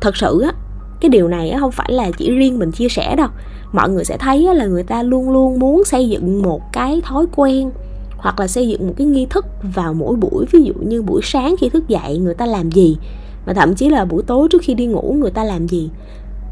Thật 0.00 0.16
sự 0.16 0.40
á, 0.40 0.52
cái 1.00 1.08
điều 1.08 1.28
này 1.28 1.54
không 1.60 1.72
phải 1.72 1.92
là 1.92 2.10
chỉ 2.10 2.30
riêng 2.30 2.58
mình 2.58 2.72
chia 2.72 2.88
sẻ 2.88 3.16
đâu. 3.16 3.28
Mọi 3.72 3.90
người 3.90 4.04
sẽ 4.04 4.16
thấy 4.18 4.54
là 4.54 4.66
người 4.66 4.82
ta 4.82 5.02
luôn 5.02 5.30
luôn 5.30 5.58
muốn 5.58 5.84
xây 5.84 6.08
dựng 6.08 6.42
một 6.42 6.72
cái 6.72 7.00
thói 7.04 7.26
quen 7.36 7.70
hoặc 8.16 8.40
là 8.40 8.46
xây 8.46 8.68
dựng 8.68 8.86
một 8.86 8.94
cái 8.96 9.06
nghi 9.06 9.26
thức 9.30 9.46
vào 9.74 9.94
mỗi 9.94 10.16
buổi. 10.16 10.46
Ví 10.52 10.62
dụ 10.62 10.74
như 10.80 11.02
buổi 11.02 11.20
sáng 11.24 11.54
khi 11.58 11.68
thức 11.68 11.88
dậy 11.88 12.18
người 12.18 12.34
ta 12.34 12.46
làm 12.46 12.70
gì 12.70 12.96
mà 13.46 13.54
thậm 13.54 13.74
chí 13.74 13.88
là 13.88 14.04
buổi 14.04 14.22
tối 14.22 14.48
trước 14.50 14.62
khi 14.62 14.74
đi 14.74 14.86
ngủ 14.86 15.16
người 15.20 15.30
ta 15.30 15.44
làm 15.44 15.68
gì? 15.68 15.90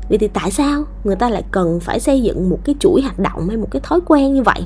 Vậy 0.09 0.19
thì 0.19 0.29
tại 0.29 0.51
sao 0.51 0.85
người 1.05 1.17
ta 1.17 1.31
lại 1.31 1.43
cần 1.51 1.81
phải 1.81 2.01
xây 2.01 2.23
dựng 2.23 2.51
một 2.51 2.59
cái 2.65 2.75
chuỗi 2.81 3.03
hoạt 3.03 3.19
động 3.19 3.49
hay 3.49 3.57
một 3.57 3.69
cái 3.71 3.83
thói 3.85 4.01
quen 4.07 4.35
như 4.35 4.43
vậy? 4.43 4.65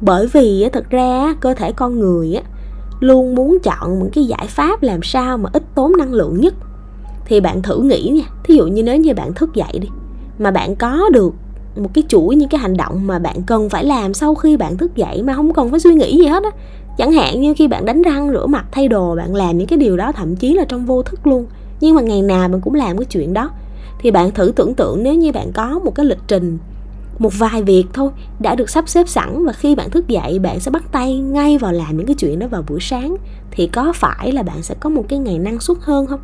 Bởi 0.00 0.26
vì 0.26 0.68
thật 0.72 0.90
ra 0.90 1.34
cơ 1.40 1.54
thể 1.54 1.72
con 1.72 1.98
người 1.98 2.36
luôn 3.00 3.34
muốn 3.34 3.58
chọn 3.62 3.98
những 3.98 4.10
cái 4.12 4.24
giải 4.24 4.46
pháp 4.48 4.82
làm 4.82 5.02
sao 5.02 5.38
mà 5.38 5.50
ít 5.52 5.62
tốn 5.74 5.92
năng 5.98 6.12
lượng 6.12 6.40
nhất. 6.40 6.54
Thì 7.24 7.40
bạn 7.40 7.62
thử 7.62 7.82
nghĩ 7.82 8.08
nha, 8.08 8.24
thí 8.44 8.54
dụ 8.54 8.66
như 8.66 8.82
nếu 8.82 8.96
như 8.96 9.14
bạn 9.14 9.34
thức 9.34 9.54
dậy 9.54 9.78
đi, 9.78 9.88
mà 10.38 10.50
bạn 10.50 10.76
có 10.76 11.10
được 11.12 11.34
một 11.76 11.90
cái 11.94 12.04
chuỗi, 12.08 12.36
những 12.36 12.48
cái 12.48 12.60
hành 12.60 12.76
động 12.76 13.06
mà 13.06 13.18
bạn 13.18 13.42
cần 13.42 13.68
phải 13.68 13.84
làm 13.84 14.14
sau 14.14 14.34
khi 14.34 14.56
bạn 14.56 14.76
thức 14.76 14.96
dậy 14.96 15.22
mà 15.22 15.34
không 15.34 15.52
cần 15.52 15.70
phải 15.70 15.80
suy 15.80 15.94
nghĩ 15.94 16.18
gì 16.18 16.26
hết 16.26 16.42
á. 16.42 16.50
Chẳng 16.98 17.12
hạn 17.12 17.40
như 17.40 17.54
khi 17.54 17.68
bạn 17.68 17.84
đánh 17.84 18.02
răng, 18.02 18.30
rửa 18.32 18.46
mặt, 18.46 18.64
thay 18.72 18.88
đồ, 18.88 19.16
bạn 19.16 19.34
làm 19.34 19.58
những 19.58 19.66
cái 19.66 19.78
điều 19.78 19.96
đó 19.96 20.12
thậm 20.12 20.36
chí 20.36 20.54
là 20.54 20.64
trong 20.64 20.86
vô 20.86 21.02
thức 21.02 21.26
luôn. 21.26 21.46
Nhưng 21.80 21.94
mà 21.94 22.02
ngày 22.02 22.22
nào 22.22 22.48
bạn 22.48 22.60
cũng 22.60 22.74
làm 22.74 22.98
cái 22.98 23.04
chuyện 23.04 23.34
đó. 23.34 23.50
Thì 24.00 24.10
bạn 24.10 24.30
thử 24.30 24.52
tưởng 24.56 24.74
tượng 24.74 25.02
nếu 25.02 25.14
như 25.14 25.32
bạn 25.32 25.52
có 25.52 25.80
một 25.84 25.94
cái 25.94 26.06
lịch 26.06 26.18
trình, 26.28 26.58
một 27.18 27.32
vài 27.38 27.62
việc 27.62 27.84
thôi 27.92 28.10
đã 28.40 28.54
được 28.54 28.70
sắp 28.70 28.88
xếp 28.88 29.08
sẵn 29.08 29.44
và 29.44 29.52
khi 29.52 29.74
bạn 29.74 29.90
thức 29.90 30.08
dậy, 30.08 30.38
bạn 30.38 30.60
sẽ 30.60 30.70
bắt 30.70 30.82
tay 30.92 31.18
ngay 31.18 31.58
vào 31.58 31.72
làm 31.72 31.96
những 31.96 32.06
cái 32.06 32.16
chuyện 32.18 32.38
đó 32.38 32.46
vào 32.46 32.64
buổi 32.68 32.80
sáng, 32.80 33.16
thì 33.50 33.66
có 33.66 33.92
phải 33.96 34.32
là 34.32 34.42
bạn 34.42 34.62
sẽ 34.62 34.74
có 34.80 34.90
một 34.90 35.04
cái 35.08 35.18
ngày 35.18 35.38
năng 35.38 35.60
suất 35.60 35.76
hơn 35.80 36.06
không? 36.06 36.20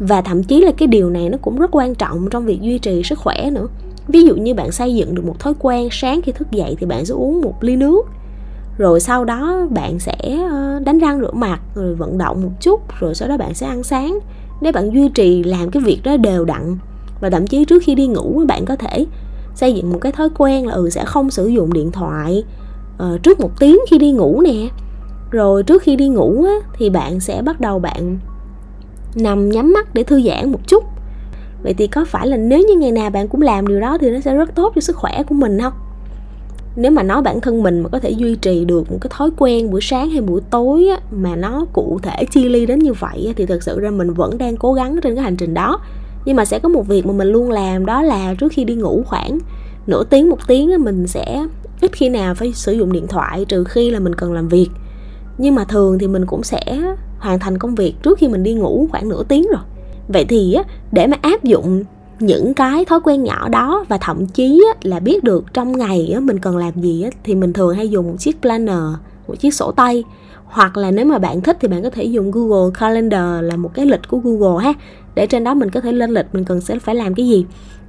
Và 0.00 0.20
thậm 0.20 0.42
chí 0.42 0.60
là 0.60 0.72
cái 0.72 0.86
điều 0.86 1.10
này 1.10 1.28
nó 1.28 1.38
cũng 1.42 1.58
rất 1.58 1.70
quan 1.72 1.94
trọng 1.94 2.30
trong 2.30 2.46
việc 2.46 2.60
duy 2.60 2.78
trì 2.78 3.02
sức 3.02 3.18
khỏe 3.18 3.50
nữa 3.50 3.66
ví 4.08 4.22
dụ 4.22 4.36
như 4.36 4.54
bạn 4.54 4.72
xây 4.72 4.94
dựng 4.94 5.14
được 5.14 5.24
một 5.24 5.38
thói 5.38 5.54
quen 5.58 5.88
sáng 5.90 6.22
khi 6.22 6.32
thức 6.32 6.50
dậy 6.50 6.76
thì 6.80 6.86
bạn 6.86 7.04
sẽ 7.04 7.14
uống 7.14 7.40
một 7.40 7.64
ly 7.64 7.76
nước. 7.76 8.02
Rồi 8.78 9.00
sau 9.00 9.24
đó 9.24 9.66
bạn 9.70 9.98
sẽ 9.98 10.16
ờ, 10.50 10.80
đánh 10.84 10.98
răng 10.98 11.20
rửa 11.20 11.32
mặt 11.32 11.60
rồi 11.74 11.94
vận 11.94 12.18
động 12.18 12.42
một 12.42 12.52
chút 12.60 12.80
rồi 13.00 13.14
sau 13.14 13.28
đó 13.28 13.36
bạn 13.36 13.54
sẽ 13.54 13.66
ăn 13.66 13.82
sáng. 13.82 14.18
Nếu 14.60 14.72
bạn 14.72 14.90
duy 14.94 15.08
trì 15.08 15.42
làm 15.42 15.70
cái 15.70 15.82
việc 15.82 16.00
đó 16.04 16.16
đều 16.16 16.44
đặn 16.44 16.78
và 17.20 17.30
thậm 17.30 17.46
chí 17.46 17.64
trước 17.64 17.82
khi 17.82 17.94
đi 17.94 18.06
ngủ 18.06 18.42
bạn 18.48 18.64
có 18.64 18.76
thể 18.76 19.06
xây 19.54 19.72
dựng 19.74 19.92
một 19.92 19.98
cái 20.00 20.12
thói 20.12 20.28
quen 20.38 20.66
là 20.66 20.74
ừ 20.74 20.90
sẽ 20.90 21.04
không 21.04 21.30
sử 21.30 21.46
dụng 21.46 21.72
điện 21.72 21.92
thoại 21.92 22.44
uh, 23.02 23.22
trước 23.22 23.40
một 23.40 23.50
tiếng 23.60 23.78
khi 23.88 23.98
đi 23.98 24.12
ngủ 24.12 24.40
nè. 24.40 24.68
Rồi 25.30 25.62
trước 25.62 25.82
khi 25.82 25.96
đi 25.96 26.08
ngủ 26.08 26.44
á, 26.44 26.68
thì 26.78 26.90
bạn 26.90 27.20
sẽ 27.20 27.42
bắt 27.42 27.60
đầu 27.60 27.78
bạn 27.78 28.18
nằm 29.14 29.48
nhắm 29.48 29.72
mắt 29.72 29.94
để 29.94 30.02
thư 30.02 30.22
giãn 30.22 30.52
một 30.52 30.60
chút 30.66 30.84
vậy 31.62 31.74
thì 31.74 31.86
có 31.86 32.04
phải 32.04 32.26
là 32.26 32.36
nếu 32.36 32.58
như 32.58 32.74
ngày 32.74 32.92
nào 32.92 33.10
bạn 33.10 33.28
cũng 33.28 33.42
làm 33.42 33.66
điều 33.66 33.80
đó 33.80 33.98
thì 34.00 34.10
nó 34.10 34.20
sẽ 34.20 34.34
rất 34.34 34.54
tốt 34.54 34.72
cho 34.74 34.80
sức 34.80 34.96
khỏe 34.96 35.22
của 35.22 35.34
mình 35.34 35.58
không? 35.60 35.72
Nếu 36.76 36.90
mà 36.90 37.02
nói 37.02 37.22
bản 37.22 37.40
thân 37.40 37.62
mình 37.62 37.80
mà 37.80 37.88
có 37.88 37.98
thể 37.98 38.10
duy 38.10 38.36
trì 38.36 38.64
được 38.64 38.92
một 38.92 38.98
cái 39.00 39.10
thói 39.16 39.30
quen 39.38 39.70
buổi 39.70 39.80
sáng 39.80 40.10
hay 40.10 40.20
buổi 40.20 40.40
tối 40.50 40.88
á, 40.88 41.00
mà 41.10 41.36
nó 41.36 41.64
cụ 41.72 41.98
thể 42.02 42.24
chi 42.30 42.48
ly 42.48 42.66
đến 42.66 42.78
như 42.78 42.92
vậy 42.92 43.24
á, 43.26 43.32
thì 43.36 43.46
thực 43.46 43.62
sự 43.62 43.80
ra 43.80 43.90
mình 43.90 44.14
vẫn 44.14 44.38
đang 44.38 44.56
cố 44.56 44.72
gắng 44.72 44.98
trên 45.02 45.14
cái 45.14 45.24
hành 45.24 45.36
trình 45.36 45.54
đó. 45.54 45.80
Nhưng 46.24 46.36
mà 46.36 46.44
sẽ 46.44 46.58
có 46.58 46.68
một 46.68 46.88
việc 46.88 47.06
mà 47.06 47.12
mình 47.12 47.28
luôn 47.28 47.50
làm 47.50 47.86
đó 47.86 48.02
là 48.02 48.34
trước 48.34 48.52
khi 48.52 48.64
đi 48.64 48.74
ngủ 48.74 49.02
khoảng 49.06 49.38
nửa 49.86 50.04
tiếng 50.04 50.30
một 50.30 50.38
tiếng 50.48 50.70
á, 50.70 50.78
mình 50.78 51.06
sẽ 51.06 51.46
ít 51.80 51.92
khi 51.92 52.08
nào 52.08 52.34
phải 52.34 52.52
sử 52.52 52.72
dụng 52.72 52.92
điện 52.92 53.06
thoại 53.06 53.44
trừ 53.44 53.64
khi 53.64 53.90
là 53.90 53.98
mình 53.98 54.14
cần 54.14 54.32
làm 54.32 54.48
việc. 54.48 54.68
Nhưng 55.38 55.54
mà 55.54 55.64
thường 55.64 55.98
thì 55.98 56.06
mình 56.06 56.26
cũng 56.26 56.42
sẽ 56.42 56.62
hoàn 57.18 57.38
thành 57.38 57.58
công 57.58 57.74
việc 57.74 57.94
trước 58.02 58.18
khi 58.18 58.28
mình 58.28 58.42
đi 58.42 58.54
ngủ 58.54 58.88
khoảng 58.90 59.08
nửa 59.08 59.22
tiếng 59.28 59.46
rồi 59.52 59.62
vậy 60.08 60.24
thì 60.24 60.54
á, 60.54 60.62
để 60.92 61.06
mà 61.06 61.16
áp 61.22 61.44
dụng 61.44 61.84
những 62.20 62.54
cái 62.54 62.84
thói 62.84 63.00
quen 63.04 63.24
nhỏ 63.24 63.48
đó 63.48 63.84
và 63.88 63.98
thậm 63.98 64.26
chí 64.26 64.64
á, 64.74 64.78
là 64.82 65.00
biết 65.00 65.24
được 65.24 65.44
trong 65.54 65.78
ngày 65.78 66.10
á, 66.14 66.20
mình 66.20 66.38
cần 66.38 66.56
làm 66.56 66.72
gì 66.82 67.02
á, 67.02 67.10
thì 67.24 67.34
mình 67.34 67.52
thường 67.52 67.74
hay 67.76 67.88
dùng 67.88 68.06
một 68.06 68.16
chiếc 68.18 68.42
planner 68.42 68.82
một 69.28 69.34
chiếc 69.40 69.54
sổ 69.54 69.72
tay. 69.72 70.04
Hoặc 70.44 70.76
là 70.76 70.90
nếu 70.90 71.06
mà 71.06 71.18
bạn 71.18 71.40
thích 71.40 71.56
thì 71.60 71.68
bạn 71.68 71.82
có 71.82 71.90
thể 71.90 72.04
dùng 72.04 72.30
Google 72.30 72.70
Calendar 72.78 73.44
là 73.44 73.56
một 73.56 73.74
cái 73.74 73.86
lịch 73.86 74.08
của 74.08 74.18
Google 74.18 74.64
ha. 74.64 74.72
Để 75.14 75.26
trên 75.26 75.44
đó 75.44 75.54
mình 75.54 75.70
có 75.70 75.80
thể 75.80 75.92
lên 75.92 76.10
lịch 76.10 76.26
mình 76.32 76.44
cần 76.44 76.60
sẽ 76.60 76.78
phải 76.78 76.94
làm 76.94 77.14
cái 77.14 77.28
gì. 77.28 77.46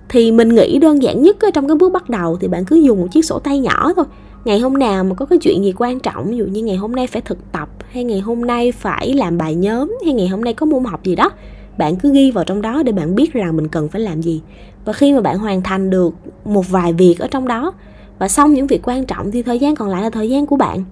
Thì 0.10 0.32
mình 0.32 0.50
nghĩ 0.50 0.80
đơn 0.80 1.04
giản 1.04 1.22
nhất 1.22 1.38
trong 1.54 1.68
cái 1.68 1.78
bước 1.78 1.92
bắt 1.92 2.10
đầu 2.10 2.38
thì 2.42 2.48
bạn 2.48 2.66
cứ 2.66 2.76
dùng 2.76 3.02
một 3.02 3.08
chiếc 3.12 3.26
sổ 3.26 3.40
tay 3.40 3.60
nhỏ 3.60 3.94
thôi. 3.96 4.06
Ngày 4.46 4.60
hôm 4.60 4.74
nào 4.74 5.04
mà 5.04 5.16
có 5.16 5.26
cái 5.26 5.40
chuyện 5.40 5.64
gì 5.64 5.74
quan 5.78 6.00
trọng 6.00 6.26
ví 6.26 6.38
dụ 6.38 6.46
như 6.46 6.64
ngày 6.64 6.76
hôm 6.76 6.92
nay 6.92 7.08
phải 7.08 7.22
thực 7.22 7.52
tập 7.52 7.70
hay 7.92 8.04
ngày 8.04 8.20
hôm 8.20 8.42
nay 8.42 8.72
phải 8.72 9.14
làm 9.14 9.38
bài 9.38 9.56
nhóm 9.56 9.98
hay 10.06 10.14
ngày 10.14 10.28
hôm 10.28 10.44
nay 10.44 10.54
có 10.54 10.66
môn 10.66 10.84
học 10.84 11.04
gì 11.04 11.16
đó 11.16 11.32
bạn 11.80 11.96
cứ 11.96 12.14
ghi 12.14 12.32
vào 12.32 12.44
trong 12.44 12.62
đó 12.62 12.84
để 12.84 12.92
bạn 12.92 13.16
biết 13.16 13.34
rằng 13.34 13.58
mình 13.58 13.68
cần 13.68 13.90
phải 13.90 14.02
làm 14.02 14.22
gì. 14.22 14.42
Và 14.86 14.94
khi 14.94 15.14
mà 15.14 15.22
bạn 15.22 15.38
hoàn 15.38 15.62
thành 15.62 15.90
được 15.90 16.14
một 16.46 16.70
vài 16.70 16.94
việc 16.94 17.20
ở 17.20 17.28
trong 17.28 17.48
đó 17.48 17.74
và 18.20 18.28
xong 18.28 18.54
những 18.54 18.68
việc 18.68 18.82
quan 18.84 19.06
trọng 19.06 19.32
thì 19.32 19.44
thời 19.44 19.60
gian 19.60 19.76
còn 19.76 19.90
lại 19.90 20.02
là 20.02 20.10
thời 20.10 20.30
gian 20.30 20.46
của 20.46 20.56
bạn. 20.56 20.84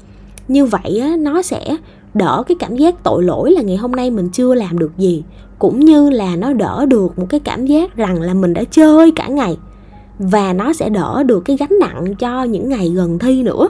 Như 0.47 0.65
vậy 0.65 0.99
á, 0.99 1.15
nó 1.19 1.41
sẽ 1.41 1.77
đỡ 2.13 2.43
cái 2.47 2.57
cảm 2.59 2.75
giác 2.75 3.03
tội 3.03 3.23
lỗi 3.23 3.51
là 3.51 3.61
ngày 3.61 3.77
hôm 3.77 3.91
nay 3.91 4.11
mình 4.11 4.29
chưa 4.29 4.53
làm 4.53 4.79
được 4.79 4.91
gì 4.97 5.23
cũng 5.59 5.79
như 5.79 6.09
là 6.09 6.35
nó 6.35 6.53
đỡ 6.53 6.85
được 6.85 7.19
một 7.19 7.25
cái 7.29 7.39
cảm 7.39 7.65
giác 7.65 7.95
rằng 7.95 8.21
là 8.21 8.33
mình 8.33 8.53
đã 8.53 8.63
chơi 8.71 9.11
cả 9.11 9.27
ngày 9.27 9.57
và 10.19 10.53
nó 10.53 10.73
sẽ 10.73 10.89
đỡ 10.89 11.23
được 11.23 11.39
cái 11.39 11.57
gánh 11.57 11.79
nặng 11.81 12.15
cho 12.15 12.43
những 12.43 12.69
ngày 12.69 12.89
gần 12.89 13.19
thi 13.19 13.43
nữa. 13.43 13.69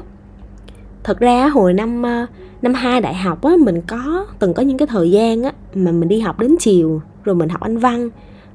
Thật 1.04 1.20
ra 1.20 1.48
hồi 1.48 1.74
năm 1.74 2.04
ờ, 2.04 2.26
năm 2.62 2.74
hai 2.74 3.02
đại 3.02 3.16
học 3.16 3.44
á, 3.44 3.52
mình 3.60 3.82
có, 3.88 4.26
từng 4.40 4.54
có 4.54 4.64
những 4.64 4.78
cái 4.78 4.88
thời 4.88 5.12
gian 5.12 5.44
á, 5.44 5.52
mà 5.74 5.92
mình 5.92 6.10
đi 6.10 6.20
học 6.20 6.40
đến 6.40 6.56
chiều, 6.60 7.02
rồi 7.24 7.36
mình 7.36 7.50
học 7.50 7.62
anh 7.62 7.78
văn, 7.78 8.10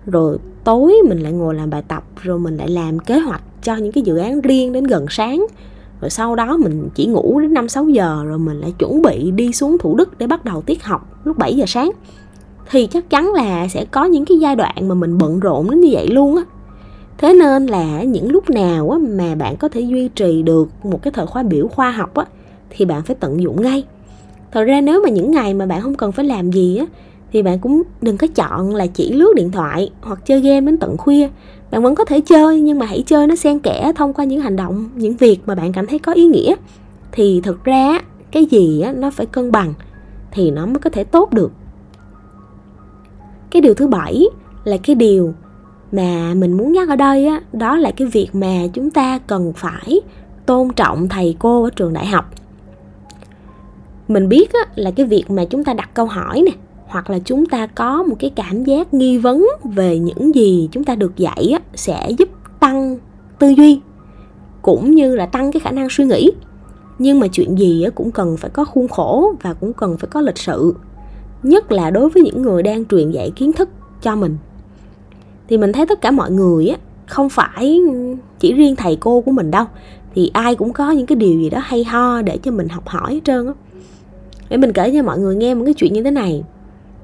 rồi 0.07 0.39
tối 0.65 0.95
mình 1.09 1.19
lại 1.19 1.33
ngồi 1.33 1.55
làm 1.55 1.71
bài 1.71 1.83
tập, 1.89 2.05
rồi 2.23 2.39
mình 2.39 2.57
lại 2.57 2.69
làm 2.69 2.99
kế 2.99 3.19
hoạch 3.19 3.43
cho 3.63 3.77
những 3.77 3.93
cái 3.93 4.03
dự 4.03 4.17
án 4.17 4.41
riêng 4.41 4.73
đến 4.73 4.85
gần 4.85 5.07
sáng 5.11 5.47
rồi 6.03 6.11
sau 6.11 6.35
đó 6.35 6.57
mình 6.57 6.89
chỉ 6.95 7.07
ngủ 7.07 7.41
đến 7.41 7.55
5 7.55 7.69
6 7.69 7.89
giờ, 7.89 8.25
rồi 8.25 8.39
mình 8.39 8.61
lại 8.61 8.73
chuẩn 8.79 9.03
bị 9.03 9.31
đi 9.31 9.53
xuống 9.53 9.79
Thủ 9.79 9.97
Đức 9.97 10.19
để 10.19 10.27
bắt 10.27 10.45
đầu 10.45 10.63
tiết 10.63 10.85
học 10.85 11.21
lúc 11.25 11.39
7 11.39 11.57
giờ 11.57 11.65
sáng. 11.67 11.91
Thì 12.71 12.87
chắc 12.87 13.11
chắn 13.11 13.33
là 13.33 13.69
sẽ 13.69 13.85
có 13.85 14.05
những 14.05 14.25
cái 14.25 14.39
giai 14.39 14.57
đoạn 14.57 14.89
mà 14.89 14.95
mình 14.95 15.19
bận 15.19 15.41
rộn 15.41 15.71
đến 15.71 15.81
như 15.81 15.89
vậy 15.93 16.07
luôn 16.07 16.37
á. 16.37 16.43
Thế 17.19 17.35
nên 17.35 17.67
là 17.67 18.03
những 18.03 18.33
lúc 18.33 18.51
nào 18.51 18.91
á 18.91 18.99
mà 18.99 19.35
bạn 19.35 19.57
có 19.57 19.69
thể 19.69 19.81
duy 19.81 20.09
trì 20.09 20.43
được 20.43 20.69
một 20.85 21.03
cái 21.03 21.13
thời 21.13 21.27
khóa 21.27 21.43
biểu 21.43 21.69
khoa 21.69 21.91
học 21.91 22.15
á 22.15 22.25
thì 22.75 22.85
bạn 22.85 23.03
phải 23.03 23.17
tận 23.21 23.41
dụng 23.43 23.63
ngay. 23.63 23.85
Thật 24.53 24.65
ra 24.65 24.81
nếu 24.81 25.03
mà 25.03 25.11
những 25.11 25.31
ngày 25.31 25.55
mà 25.55 25.67
bạn 25.67 25.81
không 25.81 25.95
cần 25.95 26.13
phải 26.13 26.25
làm 26.25 26.51
gì 26.51 26.77
á 26.77 26.87
thì 27.33 27.43
bạn 27.43 27.59
cũng 27.59 27.83
đừng 28.03 28.17
có 28.17 28.27
chọn 28.35 28.75
là 28.75 28.87
chỉ 28.87 29.13
lướt 29.13 29.33
điện 29.37 29.51
thoại 29.51 29.91
hoặc 30.01 30.27
chơi 30.27 30.41
game 30.41 30.61
đến 30.61 30.77
tận 30.77 30.97
khuya. 30.97 31.29
Bạn 31.71 31.83
vẫn 31.83 31.95
có 31.95 32.05
thể 32.05 32.21
chơi 32.21 32.61
nhưng 32.61 32.79
mà 32.79 32.87
hãy 32.87 33.03
chơi 33.07 33.27
nó 33.27 33.37
xen 33.37 33.59
kẽ 33.59 33.93
thông 33.97 34.13
qua 34.13 34.25
những 34.25 34.41
hành 34.41 34.57
động 34.57 34.89
những 34.95 35.17
việc 35.17 35.41
mà 35.47 35.55
bạn 35.55 35.73
cảm 35.73 35.87
thấy 35.87 35.99
có 35.99 36.13
ý 36.13 36.27
nghĩa. 36.27 36.55
Thì 37.13 37.41
thực 37.45 37.65
ra 37.65 38.01
cái 38.33 38.45
gì 38.45 38.81
á, 38.81 38.93
nó 38.93 39.11
phải 39.11 39.27
cân 39.27 39.53
bằng 39.53 39.75
thì 40.31 40.51
nó 40.51 40.67
mới 40.67 40.79
có 40.79 40.91
thể 40.91 41.05
tốt 41.05 41.33
được. 41.33 41.53
Cái 43.51 43.63
điều 43.63 43.75
thứ 43.75 43.87
bảy 43.87 44.25
là 44.65 44.77
cái 44.77 44.97
điều 44.97 45.35
mà 45.93 46.35
mình 46.35 46.53
muốn 46.53 46.73
nhắc 46.73 46.89
ở 46.89 46.97
đây 46.97 47.27
á, 47.27 47.41
đó 47.53 47.77
là 47.77 47.91
cái 47.91 48.09
việc 48.09 48.29
mà 48.33 48.67
chúng 48.73 48.91
ta 48.91 49.19
cần 49.19 49.53
phải 49.57 50.01
tôn 50.47 50.69
trọng 50.77 51.09
thầy 51.09 51.37
cô 51.39 51.65
ở 51.65 51.71
trường 51.71 51.93
đại 51.93 52.07
học 52.07 52.31
mình 54.09 54.29
biết 54.29 54.53
á, 54.53 54.61
là 54.75 54.91
cái 54.91 55.07
việc 55.07 55.31
mà 55.31 55.45
chúng 55.45 55.65
ta 55.65 55.75
đặt 55.75 55.91
câu 55.95 56.07
hỏi 56.07 56.43
nè 56.47 56.53
hoặc 56.87 57.11
là 57.11 57.19
chúng 57.25 57.47
ta 57.47 57.67
có 57.67 58.03
một 58.03 58.17
cái 58.19 58.31
cảm 58.31 58.65
giác 58.65 58.95
nghi 58.95 59.19
vấn 59.19 59.47
về 59.65 59.99
những 59.99 60.35
gì 60.35 60.69
chúng 60.73 60.85
ta 60.85 60.95
được 60.95 61.17
dạy 61.17 61.51
á, 61.53 61.61
sẽ 61.75 62.11
giúp 62.19 62.29
tăng 62.61 62.99
tư 63.39 63.49
duy 63.49 63.81
cũng 64.63 64.95
như 64.95 65.17
là 65.17 65.27
tăng 65.27 65.53
cái 65.53 65.61
khả 65.61 65.71
năng 65.71 65.89
suy 65.91 66.05
nghĩ. 66.05 66.31
Nhưng 66.99 67.21
mà 67.21 67.27
chuyện 67.27 67.59
gì 67.59 67.83
á, 67.83 67.91
cũng 67.91 68.11
cần 68.11 68.37
phải 68.37 68.51
có 68.51 68.65
khuôn 68.65 68.89
khổ 68.89 69.35
và 69.43 69.55
cũng 69.55 69.73
cần 69.73 69.99
phải 69.99 70.09
có 70.09 70.21
lịch 70.21 70.39
sự 70.39 70.75
nhất 71.43 71.73
là 71.73 71.91
đối 71.91 72.09
với 72.09 72.23
những 72.23 72.43
người 72.43 72.63
đang 72.63 72.85
truyền 72.85 73.11
dạy 73.11 73.31
kiến 73.37 73.53
thức 73.53 73.69
cho 74.03 74.17
mình. 74.17 74.37
Thì 75.49 75.59
mình 75.59 75.73
thấy 75.73 75.87
tất 75.87 76.01
cả 76.01 76.11
mọi 76.11 76.31
người 76.31 76.69
á 76.69 76.77
không 77.07 77.29
phải 77.29 77.81
chỉ 78.39 78.53
riêng 78.53 78.77
thầy 78.77 78.97
cô 78.97 79.21
của 79.21 79.31
mình 79.31 79.51
đâu 79.51 79.65
thì 80.15 80.31
ai 80.35 80.55
cũng 80.55 80.73
có 80.73 80.91
những 80.91 81.07
cái 81.07 81.17
điều 81.17 81.41
gì 81.41 81.51
đó 81.51 81.59
hay 81.63 81.85
ho 81.85 82.23
để 82.23 82.39
cho 82.43 82.51
mình 82.51 82.69
học 82.69 82.89
hỏi 82.89 83.15
hết 83.15 83.21
trơn 83.25 83.47
á 83.47 83.53
để 84.53 84.59
mình 84.59 84.73
kể 84.73 84.93
cho 84.95 85.03
mọi 85.03 85.19
người 85.19 85.37
nghe 85.37 85.55
một 85.55 85.65
cái 85.65 85.75
chuyện 85.75 85.93
như 85.93 86.03
thế 86.03 86.11
này. 86.11 86.45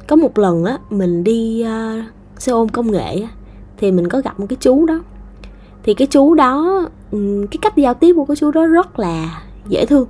Có 0.07 0.17
một 0.17 0.39
lần 0.39 0.65
á 0.65 0.79
mình 0.91 1.25
đi 1.25 1.65
uh, 1.67 2.05
xe 2.39 2.53
ôm 2.53 2.69
công 2.69 2.91
nghệ 2.91 3.21
á, 3.21 3.29
thì 3.79 3.93
mình 3.93 4.09
có 4.09 4.21
gặp 4.21 4.41
một 4.41 4.47
cái 4.49 4.57
chú 4.61 4.87
đó. 4.87 5.01
Thì 5.83 5.95
cái 5.95 6.09
chú 6.11 6.35
đó 6.35 6.85
ừ, 7.11 7.47
cái 7.51 7.59
cách 7.63 7.77
giao 7.77 7.95
tiếp 7.95 8.13
của 8.17 8.25
cái 8.25 8.37
chú 8.37 8.51
đó 8.51 8.67
rất 8.67 8.99
là 8.99 9.43
dễ 9.69 9.87
thương 9.87 10.09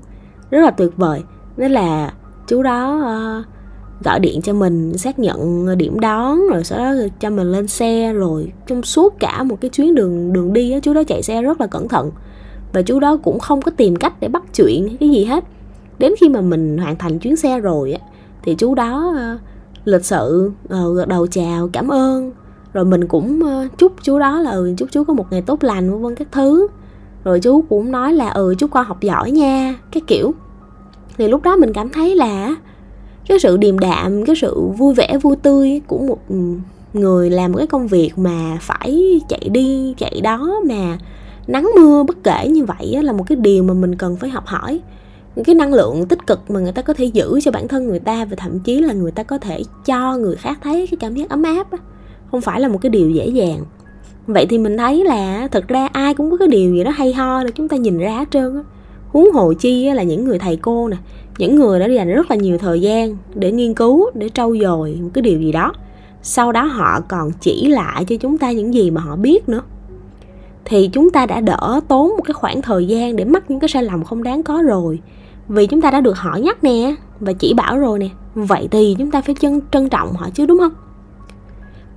rất 0.50 0.60
là 0.60 0.70
tuyệt 0.70 0.96
vời. 0.96 1.22
Nên 1.56 1.72
là 1.72 2.12
chú 2.48 2.62
đó 2.62 2.96
uh, 2.96 4.04
gọi 4.04 4.20
điện 4.20 4.42
cho 4.42 4.52
mình 4.52 4.98
xác 4.98 5.18
nhận 5.18 5.66
điểm 5.78 6.00
đón 6.00 6.40
rồi 6.50 6.64
sau 6.64 6.78
đó 6.78 6.92
cho 7.20 7.30
mình 7.30 7.52
lên 7.52 7.68
xe 7.68 8.12
rồi 8.12 8.52
trong 8.66 8.82
suốt 8.82 9.14
cả 9.20 9.42
một 9.42 9.60
cái 9.60 9.68
chuyến 9.68 9.94
đường 9.94 10.32
đường 10.32 10.52
đi 10.52 10.70
á 10.70 10.78
chú 10.82 10.94
đó 10.94 11.02
chạy 11.04 11.22
xe 11.22 11.42
rất 11.42 11.60
là 11.60 11.66
cẩn 11.66 11.88
thận. 11.88 12.10
Và 12.72 12.82
chú 12.82 13.00
đó 13.00 13.16
cũng 13.16 13.38
không 13.38 13.62
có 13.62 13.70
tìm 13.76 13.96
cách 13.96 14.20
để 14.20 14.28
bắt 14.28 14.42
chuyện 14.54 14.96
cái 15.00 15.08
gì 15.08 15.24
hết 15.24 15.44
đến 15.98 16.14
khi 16.20 16.28
mà 16.28 16.40
mình 16.40 16.78
hoàn 16.78 16.96
thành 16.96 17.18
chuyến 17.18 17.36
xe 17.36 17.60
rồi 17.60 17.92
á 17.92 18.00
thì 18.42 18.54
chú 18.54 18.74
đó 18.74 19.14
uh, 19.34 19.40
lịch 19.84 20.04
sự 20.04 20.50
uh, 20.64 20.96
gật 20.96 21.08
đầu 21.08 21.26
chào 21.26 21.68
cảm 21.72 21.88
ơn. 21.88 22.32
Rồi 22.72 22.84
mình 22.84 23.06
cũng 23.06 23.42
uh, 23.42 23.78
chúc 23.78 23.92
chú 24.02 24.18
đó 24.18 24.40
là 24.40 24.50
ừ, 24.50 24.74
chúc 24.76 24.88
chú 24.92 25.04
có 25.04 25.14
một 25.14 25.26
ngày 25.30 25.42
tốt 25.42 25.64
lành 25.64 25.90
vân 25.90 26.02
vân 26.02 26.14
các 26.14 26.28
thứ. 26.32 26.66
Rồi 27.24 27.40
chú 27.40 27.64
cũng 27.68 27.92
nói 27.92 28.12
là 28.12 28.30
ừ 28.30 28.54
chúc 28.58 28.70
con 28.70 28.86
học 28.86 29.00
giỏi 29.00 29.30
nha 29.30 29.74
cái 29.92 30.02
kiểu. 30.06 30.34
Thì 31.18 31.28
lúc 31.28 31.42
đó 31.42 31.56
mình 31.56 31.72
cảm 31.72 31.88
thấy 31.88 32.14
là 32.14 32.54
cái 33.28 33.38
sự 33.38 33.56
điềm 33.56 33.78
đạm 33.78 34.24
cái 34.24 34.36
sự 34.36 34.60
vui 34.60 34.94
vẻ 34.94 35.18
vui 35.22 35.36
tươi 35.36 35.80
của 35.86 35.98
một 35.98 36.18
ừ, 36.28 36.36
người 36.92 37.30
làm 37.30 37.52
một 37.52 37.58
cái 37.58 37.66
công 37.66 37.88
việc 37.88 38.18
mà 38.18 38.58
phải 38.60 39.20
chạy 39.28 39.48
đi 39.52 39.94
chạy 39.98 40.20
đó 40.20 40.60
mà 40.68 40.98
nắng 41.46 41.70
mưa 41.76 42.02
bất 42.02 42.24
kể 42.24 42.48
như 42.48 42.64
vậy 42.64 43.02
là 43.02 43.12
một 43.12 43.24
cái 43.26 43.36
điều 43.36 43.62
mà 43.62 43.74
mình 43.74 43.94
cần 43.94 44.16
phải 44.16 44.30
học 44.30 44.46
hỏi 44.46 44.80
những 45.38 45.44
cái 45.44 45.54
năng 45.54 45.74
lượng 45.74 46.06
tích 46.06 46.26
cực 46.26 46.50
mà 46.50 46.60
người 46.60 46.72
ta 46.72 46.82
có 46.82 46.92
thể 46.92 47.04
giữ 47.04 47.40
cho 47.42 47.50
bản 47.50 47.68
thân 47.68 47.88
người 47.88 47.98
ta 47.98 48.24
và 48.24 48.36
thậm 48.36 48.58
chí 48.58 48.80
là 48.80 48.92
người 48.92 49.10
ta 49.10 49.22
có 49.22 49.38
thể 49.38 49.62
cho 49.86 50.16
người 50.16 50.36
khác 50.36 50.58
thấy 50.62 50.86
cái 50.86 50.98
cảm 51.00 51.14
giác 51.14 51.28
ấm 51.28 51.42
áp 51.42 51.66
không 52.30 52.40
phải 52.40 52.60
là 52.60 52.68
một 52.68 52.78
cái 52.82 52.90
điều 52.90 53.10
dễ 53.10 53.26
dàng. 53.26 53.64
Vậy 54.26 54.46
thì 54.50 54.58
mình 54.58 54.76
thấy 54.78 55.04
là 55.04 55.48
thực 55.50 55.68
ra 55.68 55.88
ai 55.92 56.14
cũng 56.14 56.30
có 56.30 56.36
cái 56.36 56.48
điều 56.48 56.74
gì 56.74 56.84
đó 56.84 56.90
hay 56.90 57.12
ho 57.12 57.44
để 57.44 57.50
chúng 57.50 57.68
ta 57.68 57.76
nhìn 57.76 57.98
ra 57.98 58.18
hết 58.18 58.30
trơn 58.30 58.56
á. 58.56 58.62
Huống 59.08 59.32
hồ 59.32 59.52
chi 59.52 59.90
là 59.90 60.02
những 60.02 60.24
người 60.24 60.38
thầy 60.38 60.56
cô 60.56 60.88
nè, 60.88 60.96
những 61.38 61.56
người 61.56 61.80
đã 61.80 61.86
dành 61.86 62.08
rất 62.08 62.30
là 62.30 62.36
nhiều 62.36 62.58
thời 62.58 62.80
gian 62.80 63.16
để 63.34 63.52
nghiên 63.52 63.74
cứu, 63.74 64.10
để 64.14 64.28
trau 64.28 64.56
dồi 64.62 64.98
một 65.02 65.10
cái 65.14 65.22
điều 65.22 65.40
gì 65.40 65.52
đó. 65.52 65.72
Sau 66.22 66.52
đó 66.52 66.62
họ 66.62 67.00
còn 67.08 67.30
chỉ 67.40 67.68
lại 67.68 68.04
cho 68.04 68.16
chúng 68.16 68.38
ta 68.38 68.52
những 68.52 68.74
gì 68.74 68.90
mà 68.90 69.00
họ 69.00 69.16
biết 69.16 69.48
nữa. 69.48 69.62
Thì 70.64 70.90
chúng 70.92 71.10
ta 71.10 71.26
đã 71.26 71.40
đỡ 71.40 71.80
tốn 71.88 72.08
một 72.08 72.22
cái 72.24 72.34
khoảng 72.34 72.62
thời 72.62 72.86
gian 72.86 73.16
để 73.16 73.24
mắc 73.24 73.50
những 73.50 73.60
cái 73.60 73.68
sai 73.68 73.82
lầm 73.82 74.04
không 74.04 74.22
đáng 74.22 74.42
có 74.42 74.62
rồi 74.62 75.00
vì 75.48 75.66
chúng 75.66 75.80
ta 75.80 75.90
đã 75.90 76.00
được 76.00 76.18
hỏi 76.18 76.40
nhắc 76.40 76.64
nè, 76.64 76.94
và 77.20 77.32
chỉ 77.32 77.54
bảo 77.54 77.78
rồi 77.78 77.98
nè. 77.98 78.08
Vậy 78.34 78.68
thì 78.70 78.96
chúng 78.98 79.10
ta 79.10 79.20
phải 79.20 79.34
trân 79.40 79.60
trân 79.70 79.88
trọng 79.88 80.12
họ 80.12 80.28
chứ, 80.34 80.46
đúng 80.46 80.58
không? 80.58 80.72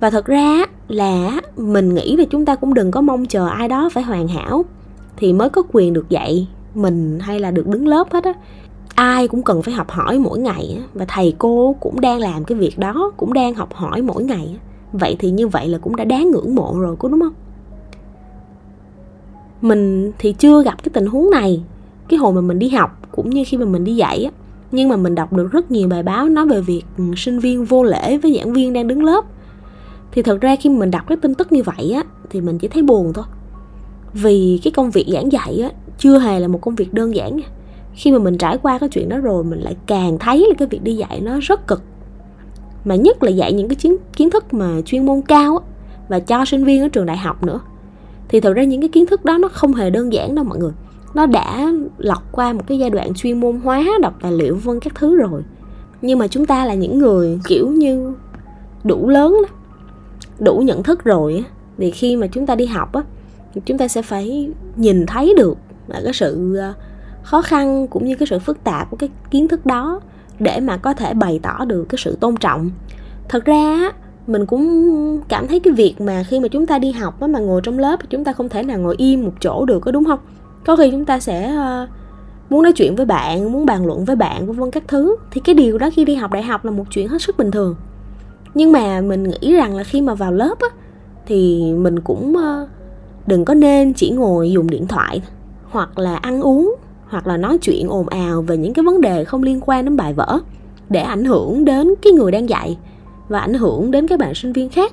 Và 0.00 0.10
thật 0.10 0.26
ra 0.26 0.64
là 0.88 1.40
mình 1.56 1.94
nghĩ 1.94 2.16
là 2.16 2.24
chúng 2.30 2.44
ta 2.44 2.54
cũng 2.54 2.74
đừng 2.74 2.90
có 2.90 3.00
mong 3.00 3.26
chờ 3.26 3.46
ai 3.46 3.68
đó 3.68 3.88
phải 3.92 4.02
hoàn 4.02 4.28
hảo 4.28 4.64
thì 5.16 5.32
mới 5.32 5.50
có 5.50 5.62
quyền 5.72 5.92
được 5.92 6.08
dạy 6.08 6.48
mình 6.74 7.18
hay 7.20 7.40
là 7.40 7.50
được 7.50 7.66
đứng 7.66 7.88
lớp 7.88 8.12
hết 8.12 8.24
á. 8.24 8.32
Ai 8.94 9.28
cũng 9.28 9.42
cần 9.42 9.62
phải 9.62 9.74
học 9.74 9.90
hỏi 9.90 10.18
mỗi 10.18 10.38
ngày 10.38 10.78
và 10.94 11.04
thầy 11.08 11.34
cô 11.38 11.76
cũng 11.80 12.00
đang 12.00 12.18
làm 12.18 12.44
cái 12.44 12.58
việc 12.58 12.78
đó, 12.78 13.12
cũng 13.16 13.32
đang 13.32 13.54
học 13.54 13.74
hỏi 13.74 14.02
mỗi 14.02 14.24
ngày 14.24 14.58
vậy 14.92 15.16
thì 15.18 15.30
như 15.30 15.48
vậy 15.48 15.68
là 15.68 15.78
cũng 15.78 15.96
đã 15.96 16.04
đáng 16.04 16.30
ngưỡng 16.30 16.54
mộ 16.54 16.78
rồi, 16.78 16.96
có 16.98 17.08
đúng 17.08 17.20
không? 17.20 17.34
Mình 19.60 20.12
thì 20.18 20.32
chưa 20.32 20.62
gặp 20.62 20.82
cái 20.82 20.90
tình 20.92 21.06
huống 21.06 21.30
này, 21.30 21.62
cái 22.08 22.18
hồi 22.18 22.32
mà 22.32 22.40
mình 22.40 22.58
đi 22.58 22.68
học 22.68 23.01
cũng 23.12 23.30
như 23.30 23.42
khi 23.46 23.56
mà 23.56 23.64
mình 23.64 23.84
đi 23.84 23.96
dạy 23.96 24.24
á. 24.24 24.30
Nhưng 24.72 24.88
mà 24.88 24.96
mình 24.96 25.14
đọc 25.14 25.32
được 25.32 25.52
rất 25.52 25.70
nhiều 25.70 25.88
bài 25.88 26.02
báo 26.02 26.28
nói 26.28 26.46
về 26.46 26.60
việc 26.60 26.82
ừ, 26.98 27.04
sinh 27.16 27.38
viên 27.38 27.64
vô 27.64 27.82
lễ 27.82 28.18
với 28.18 28.38
giảng 28.38 28.52
viên 28.52 28.72
đang 28.72 28.88
đứng 28.88 29.04
lớp. 29.04 29.24
Thì 30.12 30.22
thật 30.22 30.40
ra 30.40 30.56
khi 30.56 30.70
mình 30.70 30.90
đọc 30.90 31.02
cái 31.08 31.16
tin 31.22 31.34
tức 31.34 31.52
như 31.52 31.62
vậy 31.62 31.92
á 31.92 32.02
thì 32.30 32.40
mình 32.40 32.58
chỉ 32.58 32.68
thấy 32.68 32.82
buồn 32.82 33.12
thôi. 33.12 33.24
Vì 34.12 34.60
cái 34.64 34.70
công 34.70 34.90
việc 34.90 35.06
giảng 35.12 35.32
dạy 35.32 35.60
á 35.62 35.70
chưa 35.98 36.18
hề 36.18 36.40
là 36.40 36.48
một 36.48 36.60
công 36.60 36.74
việc 36.74 36.94
đơn 36.94 37.14
giản 37.14 37.40
khi 37.94 38.12
mà 38.12 38.18
mình 38.18 38.38
trải 38.38 38.58
qua 38.58 38.78
cái 38.78 38.88
chuyện 38.88 39.08
đó 39.08 39.18
rồi 39.18 39.44
mình 39.44 39.60
lại 39.60 39.76
càng 39.86 40.18
thấy 40.18 40.46
là 40.48 40.54
cái 40.58 40.68
việc 40.68 40.82
đi 40.82 40.96
dạy 40.96 41.20
nó 41.20 41.38
rất 41.42 41.66
cực. 41.66 41.82
Mà 42.84 42.94
nhất 42.94 43.22
là 43.22 43.30
dạy 43.30 43.52
những 43.52 43.68
cái 43.68 43.76
kiến, 43.76 43.96
kiến 44.16 44.30
thức 44.30 44.54
mà 44.54 44.80
chuyên 44.84 45.06
môn 45.06 45.22
cao 45.22 45.56
á, 45.56 45.64
và 46.08 46.20
cho 46.20 46.44
sinh 46.44 46.64
viên 46.64 46.82
ở 46.82 46.88
trường 46.88 47.06
đại 47.06 47.16
học 47.16 47.44
nữa. 47.44 47.60
Thì 48.28 48.40
thật 48.40 48.52
ra 48.52 48.64
những 48.64 48.80
cái 48.80 48.88
kiến 48.88 49.06
thức 49.06 49.24
đó 49.24 49.38
nó 49.38 49.48
không 49.48 49.74
hề 49.74 49.90
đơn 49.90 50.12
giản 50.12 50.34
đâu 50.34 50.44
mọi 50.44 50.58
người 50.58 50.72
nó 51.14 51.26
đã 51.26 51.72
lọc 51.98 52.32
qua 52.32 52.52
một 52.52 52.62
cái 52.66 52.78
giai 52.78 52.90
đoạn 52.90 53.14
chuyên 53.14 53.40
môn 53.40 53.60
hóa, 53.60 53.84
đọc 54.02 54.14
tài 54.20 54.32
liệu, 54.32 54.56
vân 54.56 54.80
các 54.80 54.94
thứ 54.94 55.16
rồi. 55.16 55.42
Nhưng 56.02 56.18
mà 56.18 56.28
chúng 56.28 56.46
ta 56.46 56.64
là 56.64 56.74
những 56.74 56.98
người 56.98 57.40
kiểu 57.46 57.68
như 57.70 58.14
đủ 58.84 59.08
lớn 59.08 59.36
đó, 59.42 59.54
đủ 60.38 60.58
nhận 60.58 60.82
thức 60.82 61.04
rồi 61.04 61.44
thì 61.78 61.90
khi 61.90 62.16
mà 62.16 62.26
chúng 62.26 62.46
ta 62.46 62.54
đi 62.54 62.66
học 62.66 62.92
á, 62.92 63.02
chúng 63.64 63.78
ta 63.78 63.88
sẽ 63.88 64.02
phải 64.02 64.50
nhìn 64.76 65.06
thấy 65.06 65.34
được 65.36 65.58
là 65.86 66.00
cái 66.04 66.12
sự 66.12 66.56
ờ, 66.56 66.72
khó 67.22 67.42
khăn 67.42 67.86
cũng 67.86 68.04
như 68.04 68.16
cái 68.16 68.26
sự 68.26 68.38
phức 68.38 68.64
tạp 68.64 68.90
của 68.90 68.96
cái 68.96 69.08
kiến 69.30 69.48
thức 69.48 69.66
đó 69.66 70.00
để 70.38 70.60
mà 70.60 70.76
có 70.76 70.94
thể 70.94 71.14
bày 71.14 71.40
tỏ 71.42 71.64
được 71.64 71.84
cái 71.88 71.98
sự 71.98 72.16
tôn 72.20 72.36
trọng. 72.36 72.70
Thật 73.28 73.44
ra 73.44 73.92
mình 74.26 74.46
cũng 74.46 75.20
cảm 75.28 75.48
thấy 75.48 75.60
cái 75.60 75.72
việc 75.74 76.00
mà 76.00 76.24
khi 76.28 76.40
mà 76.40 76.48
chúng 76.48 76.66
ta 76.66 76.78
đi 76.78 76.92
học 76.92 77.22
mà 77.22 77.38
ngồi 77.38 77.60
trong 77.64 77.78
lớp 77.78 78.00
chúng 78.10 78.24
ta 78.24 78.32
không 78.32 78.48
thể 78.48 78.62
nào 78.62 78.78
ngồi 78.78 78.94
im 78.98 79.24
một 79.24 79.32
chỗ 79.40 79.64
được, 79.64 79.80
có 79.80 79.90
đúng 79.90 80.04
không? 80.04 80.18
Có 80.64 80.76
khi 80.76 80.90
chúng 80.90 81.04
ta 81.04 81.20
sẽ 81.20 81.54
ờ, 81.54 81.86
muốn 82.50 82.62
nói 82.62 82.72
chuyện 82.72 82.96
với 82.96 83.06
bạn 83.06 83.52
muốn 83.52 83.66
bàn 83.66 83.86
luận 83.86 84.04
với 84.04 84.16
bạn 84.16 84.46
vân 84.46 84.56
vân 84.56 84.70
các 84.70 84.84
thứ. 84.88 85.16
Thì 85.30 85.40
cái 85.40 85.54
điều 85.54 85.78
đó 85.78 85.90
khi 85.92 86.04
đi 86.04 86.14
học 86.14 86.32
đại 86.32 86.42
học 86.42 86.64
là 86.64 86.70
một 86.70 86.84
chuyện 86.90 87.08
hết 87.08 87.22
sức 87.22 87.36
bình 87.36 87.50
thường. 87.50 87.74
Nhưng 88.54 88.72
mà 88.72 89.00
mình 89.00 89.22
nghĩ 89.22 89.54
rằng 89.54 89.76
là 89.76 89.84
khi 89.84 90.00
mà 90.00 90.14
vào 90.14 90.32
lớp 90.32 90.54
á 90.60 90.68
thì 91.26 91.72
mình 91.72 92.00
cũng 92.00 92.36
ờ, 92.36 92.68
đừng 93.26 93.44
có 93.44 93.54
nên 93.54 93.92
chỉ 93.92 94.10
ngồi 94.10 94.52
dùng 94.52 94.70
điện 94.70 94.86
thoại 94.86 95.22
hoặc 95.70 95.98
là 95.98 96.16
ăn 96.16 96.40
uống 96.40 96.74
hoặc 97.08 97.26
là 97.26 97.36
nói 97.36 97.58
chuyện 97.58 97.88
ồn 97.88 98.08
ào 98.08 98.42
về 98.42 98.56
những 98.56 98.72
cái 98.72 98.84
vấn 98.84 99.00
đề 99.00 99.24
không 99.24 99.42
liên 99.42 99.60
quan 99.66 99.84
đến 99.84 99.96
bài 99.96 100.12
vở 100.12 100.38
để 100.88 101.00
ảnh 101.00 101.24
hưởng 101.24 101.64
đến 101.64 101.94
cái 102.02 102.12
người 102.12 102.32
đang 102.32 102.48
dạy 102.48 102.78
và 103.28 103.40
ảnh 103.40 103.54
hưởng 103.54 103.90
đến 103.90 104.08
các 104.08 104.18
bạn 104.18 104.34
sinh 104.34 104.52
viên 104.52 104.68
khác. 104.68 104.92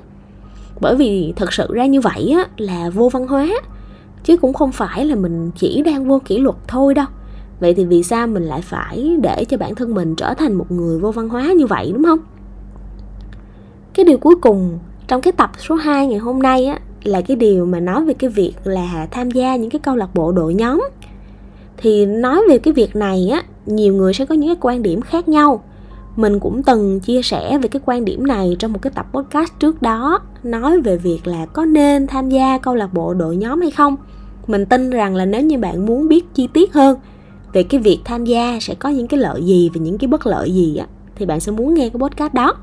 Bởi 0.80 0.96
vì 0.96 1.32
thật 1.36 1.52
sự 1.52 1.68
ra 1.70 1.86
như 1.86 2.00
vậy 2.00 2.34
á, 2.36 2.44
là 2.56 2.90
vô 2.90 3.08
văn 3.08 3.26
hóa 3.26 3.48
chứ 4.24 4.36
cũng 4.36 4.52
không 4.52 4.72
phải 4.72 5.06
là 5.06 5.14
mình 5.14 5.50
chỉ 5.56 5.82
đang 5.82 6.08
vô 6.08 6.20
kỷ 6.24 6.38
luật 6.38 6.56
thôi 6.68 6.94
đâu. 6.94 7.06
Vậy 7.60 7.74
thì 7.74 7.84
vì 7.84 8.02
sao 8.02 8.26
mình 8.26 8.42
lại 8.42 8.60
phải 8.62 9.16
để 9.22 9.44
cho 9.44 9.56
bản 9.56 9.74
thân 9.74 9.94
mình 9.94 10.14
trở 10.14 10.34
thành 10.34 10.54
một 10.54 10.70
người 10.70 10.98
vô 10.98 11.10
văn 11.10 11.28
hóa 11.28 11.52
như 11.56 11.66
vậy, 11.66 11.90
đúng 11.92 12.04
không? 12.04 12.18
Cái 13.94 14.04
điều 14.04 14.18
cuối 14.18 14.34
cùng 14.40 14.78
trong 15.06 15.20
cái 15.20 15.32
tập 15.32 15.50
số 15.58 15.74
2 15.74 16.06
ngày 16.06 16.18
hôm 16.18 16.42
nay 16.42 16.66
á, 16.66 16.78
là 17.04 17.20
cái 17.20 17.36
điều 17.36 17.66
mà 17.66 17.80
nói 17.80 18.04
về 18.04 18.14
cái 18.14 18.30
việc 18.30 18.52
là 18.64 19.08
tham 19.10 19.30
gia 19.30 19.56
những 19.56 19.70
cái 19.70 19.80
câu 19.80 19.96
lạc 19.96 20.14
bộ 20.14 20.32
đội 20.32 20.54
nhóm. 20.54 20.88
Thì 21.76 22.06
nói 22.06 22.42
về 22.48 22.58
cái 22.58 22.74
việc 22.74 22.96
này 22.96 23.28
á, 23.32 23.42
nhiều 23.66 23.94
người 23.94 24.14
sẽ 24.14 24.26
có 24.26 24.34
những 24.34 24.48
cái 24.48 24.56
quan 24.60 24.82
điểm 24.82 25.00
khác 25.00 25.28
nhau 25.28 25.62
mình 26.16 26.40
cũng 26.40 26.62
từng 26.62 27.00
chia 27.00 27.22
sẻ 27.22 27.58
về 27.58 27.68
cái 27.68 27.82
quan 27.86 28.04
điểm 28.04 28.26
này 28.26 28.56
trong 28.58 28.72
một 28.72 28.78
cái 28.82 28.92
tập 28.94 29.06
podcast 29.12 29.52
trước 29.58 29.82
đó 29.82 30.20
nói 30.42 30.80
về 30.80 30.96
việc 30.96 31.26
là 31.26 31.46
có 31.46 31.64
nên 31.64 32.06
tham 32.06 32.28
gia 32.28 32.58
câu 32.58 32.74
lạc 32.74 32.94
bộ 32.94 33.14
đội 33.14 33.36
nhóm 33.36 33.60
hay 33.60 33.70
không. 33.70 33.96
Mình 34.46 34.66
tin 34.66 34.90
rằng 34.90 35.14
là 35.14 35.24
nếu 35.24 35.42
như 35.42 35.58
bạn 35.58 35.86
muốn 35.86 36.08
biết 36.08 36.34
chi 36.34 36.48
tiết 36.52 36.72
hơn 36.72 36.98
về 37.52 37.62
cái 37.62 37.80
việc 37.80 37.98
tham 38.04 38.24
gia 38.24 38.58
sẽ 38.60 38.74
có 38.74 38.88
những 38.88 39.06
cái 39.06 39.20
lợi 39.20 39.44
gì 39.44 39.70
và 39.74 39.80
những 39.80 39.98
cái 39.98 40.08
bất 40.08 40.26
lợi 40.26 40.54
gì 40.54 40.76
á 40.76 40.86
thì 41.16 41.26
bạn 41.26 41.40
sẽ 41.40 41.52
muốn 41.52 41.74
nghe 41.74 41.88
cái 41.88 42.00
podcast 42.00 42.34
đó. 42.34 42.54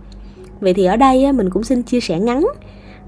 Vậy 0.62 0.74
thì 0.74 0.86
ở 0.86 0.96
đây 0.96 1.24
á, 1.24 1.32
mình 1.32 1.50
cũng 1.50 1.64
xin 1.64 1.84
chia 1.84 2.00
sẻ 2.00 2.20
ngắn. 2.20 2.48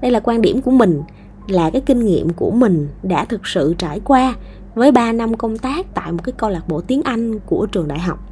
Đây 0.00 0.10
là 0.10 0.20
quan 0.20 0.40
điểm 0.42 0.62
của 0.62 0.70
mình 0.70 1.02
là 1.48 1.70
cái 1.70 1.80
kinh 1.80 2.06
nghiệm 2.06 2.30
của 2.30 2.50
mình 2.50 2.88
đã 3.02 3.24
thực 3.24 3.46
sự 3.46 3.74
trải 3.78 4.00
qua 4.04 4.34
với 4.74 4.92
3 4.92 5.12
năm 5.12 5.36
công 5.36 5.58
tác 5.58 5.94
tại 5.94 6.12
một 6.12 6.20
cái 6.24 6.32
câu 6.32 6.50
lạc 6.50 6.68
bộ 6.68 6.80
tiếng 6.80 7.02
Anh 7.02 7.38
của 7.38 7.66
trường 7.66 7.88
đại 7.88 7.98
học. 7.98 8.29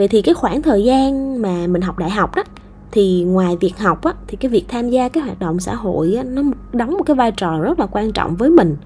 Vậy 0.00 0.08
thì 0.08 0.22
cái 0.22 0.34
khoảng 0.34 0.62
thời 0.62 0.84
gian 0.84 1.42
mà 1.42 1.66
mình 1.66 1.82
học 1.82 1.98
đại 1.98 2.10
học 2.10 2.36
đó 2.36 2.42
thì 2.92 3.24
ngoài 3.24 3.56
việc 3.60 3.78
học 3.78 4.04
á, 4.04 4.12
thì 4.26 4.36
cái 4.36 4.50
việc 4.50 4.64
tham 4.68 4.90
gia 4.90 5.08
cái 5.08 5.22
hoạt 5.22 5.38
động 5.38 5.60
xã 5.60 5.74
hội 5.74 6.14
á, 6.14 6.22
nó 6.22 6.42
đóng 6.72 6.90
một 6.90 7.02
cái 7.06 7.16
vai 7.16 7.32
trò 7.32 7.58
rất 7.58 7.80
là 7.80 7.86
quan 7.86 8.12
trọng 8.12 8.36
với 8.36 8.50
mình. 8.50 8.76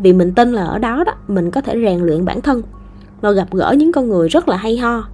Vì 0.00 0.12
mình 0.12 0.34
tin 0.34 0.52
là 0.52 0.64
ở 0.64 0.78
đó 0.78 1.04
đó 1.04 1.12
mình 1.28 1.50
có 1.50 1.60
thể 1.60 1.74
rèn 1.82 2.00
luyện 2.00 2.24
bản 2.24 2.40
thân 2.40 2.62
và 3.20 3.30
gặp 3.30 3.48
gỡ 3.52 3.74
những 3.78 3.92
con 3.92 4.08
người 4.08 4.28
rất 4.28 4.48
là 4.48 4.56
hay 4.56 4.76
ho. 4.76 5.04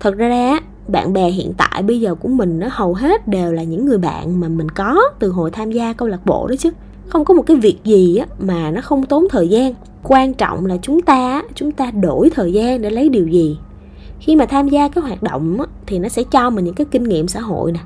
Thật 0.00 0.16
ra 0.16 0.60
bạn 0.88 1.12
bè 1.12 1.30
hiện 1.30 1.52
tại 1.56 1.82
bây 1.82 2.00
giờ 2.00 2.14
của 2.14 2.28
mình 2.28 2.58
nó 2.60 2.66
hầu 2.70 2.94
hết 2.94 3.28
đều 3.28 3.52
là 3.52 3.62
những 3.62 3.86
người 3.86 3.98
bạn 3.98 4.40
mà 4.40 4.48
mình 4.48 4.68
có 4.68 5.02
từ 5.18 5.30
hồi 5.30 5.50
tham 5.50 5.72
gia 5.72 5.92
câu 5.92 6.08
lạc 6.08 6.26
bộ 6.26 6.46
đó 6.46 6.54
chứ. 6.58 6.70
Không 7.08 7.24
có 7.24 7.34
một 7.34 7.42
cái 7.42 7.56
việc 7.56 7.78
gì 7.84 8.16
á 8.16 8.26
mà 8.38 8.70
nó 8.70 8.80
không 8.80 9.06
tốn 9.06 9.24
thời 9.30 9.48
gian. 9.48 9.74
Quan 10.02 10.34
trọng 10.34 10.66
là 10.66 10.76
chúng 10.82 11.00
ta 11.00 11.42
chúng 11.54 11.72
ta 11.72 11.90
đổi 11.90 12.30
thời 12.30 12.52
gian 12.52 12.82
để 12.82 12.90
lấy 12.90 13.08
điều 13.08 13.28
gì 13.28 13.58
khi 14.20 14.36
mà 14.36 14.46
tham 14.46 14.68
gia 14.68 14.88
cái 14.88 15.02
hoạt 15.04 15.22
động 15.22 15.60
á, 15.60 15.66
thì 15.86 15.98
nó 15.98 16.08
sẽ 16.08 16.22
cho 16.22 16.50
mình 16.50 16.64
những 16.64 16.74
cái 16.74 16.86
kinh 16.90 17.04
nghiệm 17.04 17.28
xã 17.28 17.40
hội 17.40 17.72
nè 17.72 17.80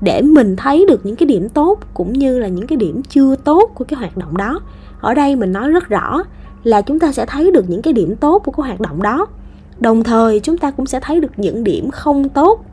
để 0.00 0.22
mình 0.22 0.56
thấy 0.56 0.86
được 0.88 1.06
những 1.06 1.16
cái 1.16 1.26
điểm 1.26 1.48
tốt 1.48 1.78
cũng 1.94 2.12
như 2.12 2.38
là 2.38 2.48
những 2.48 2.66
cái 2.66 2.76
điểm 2.76 3.02
chưa 3.02 3.36
tốt 3.36 3.70
của 3.74 3.84
cái 3.84 3.98
hoạt 3.98 4.16
động 4.16 4.36
đó. 4.36 4.60
Ở 5.00 5.14
đây 5.14 5.36
mình 5.36 5.52
nói 5.52 5.70
rất 5.70 5.88
rõ 5.88 6.22
là 6.64 6.82
chúng 6.82 6.98
ta 6.98 7.12
sẽ 7.12 7.26
thấy 7.26 7.50
được 7.50 7.70
những 7.70 7.82
cái 7.82 7.92
điểm 7.92 8.16
tốt 8.16 8.42
của 8.44 8.52
cái 8.52 8.66
hoạt 8.66 8.80
động 8.80 9.02
đó. 9.02 9.26
Đồng 9.80 10.04
thời 10.04 10.40
chúng 10.40 10.58
ta 10.58 10.70
cũng 10.70 10.86
sẽ 10.86 11.00
thấy 11.00 11.20
được 11.20 11.32
những 11.36 11.64
điểm 11.64 11.90
không 11.90 12.28
tốt. 12.28 12.64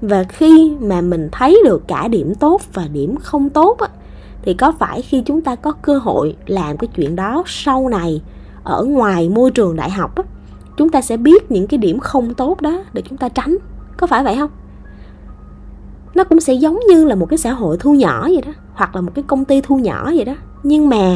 Và 0.00 0.24
khi 0.24 0.72
mà 0.80 1.00
mình 1.00 1.28
thấy 1.32 1.60
được 1.64 1.88
cả 1.88 2.08
điểm 2.08 2.34
tốt 2.34 2.60
và 2.72 2.88
điểm 2.92 3.16
không 3.16 3.50
tốt 3.50 3.78
á, 3.78 3.88
thì 4.42 4.54
có 4.54 4.72
phải 4.72 5.02
khi 5.02 5.22
chúng 5.26 5.40
ta 5.40 5.54
có 5.54 5.72
cơ 5.72 5.98
hội 5.98 6.36
làm 6.46 6.76
cái 6.76 6.88
chuyện 6.96 7.16
đó 7.16 7.42
sau 7.46 7.88
này 7.88 8.22
ở 8.64 8.84
ngoài 8.84 9.28
môi 9.28 9.50
trường 9.50 9.76
đại 9.76 9.90
học 9.90 10.16
á, 10.16 10.22
chúng 10.78 10.88
ta 10.88 11.00
sẽ 11.00 11.16
biết 11.16 11.50
những 11.50 11.66
cái 11.66 11.78
điểm 11.78 11.98
không 11.98 12.34
tốt 12.34 12.60
đó 12.60 12.82
để 12.92 13.02
chúng 13.08 13.18
ta 13.18 13.28
tránh. 13.28 13.56
Có 13.96 14.06
phải 14.06 14.24
vậy 14.24 14.36
không? 14.36 14.50
Nó 16.14 16.24
cũng 16.24 16.40
sẽ 16.40 16.52
giống 16.52 16.78
như 16.88 17.04
là 17.04 17.14
một 17.14 17.26
cái 17.26 17.38
xã 17.38 17.52
hội 17.52 17.76
thu 17.80 17.94
nhỏ 17.94 18.22
vậy 18.22 18.42
đó, 18.46 18.52
hoặc 18.72 18.94
là 18.94 19.00
một 19.00 19.12
cái 19.14 19.24
công 19.26 19.44
ty 19.44 19.60
thu 19.60 19.76
nhỏ 19.76 20.12
vậy 20.14 20.24
đó. 20.24 20.34
Nhưng 20.62 20.88
mà 20.88 21.14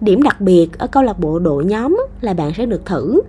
điểm 0.00 0.22
đặc 0.22 0.40
biệt 0.40 0.78
ở 0.78 0.86
câu 0.86 1.02
lạc 1.02 1.18
bộ 1.18 1.38
đội 1.38 1.64
nhóm 1.64 2.00
là 2.20 2.34
bạn 2.34 2.52
sẽ 2.56 2.66
được 2.66 2.86
thử, 2.86 3.20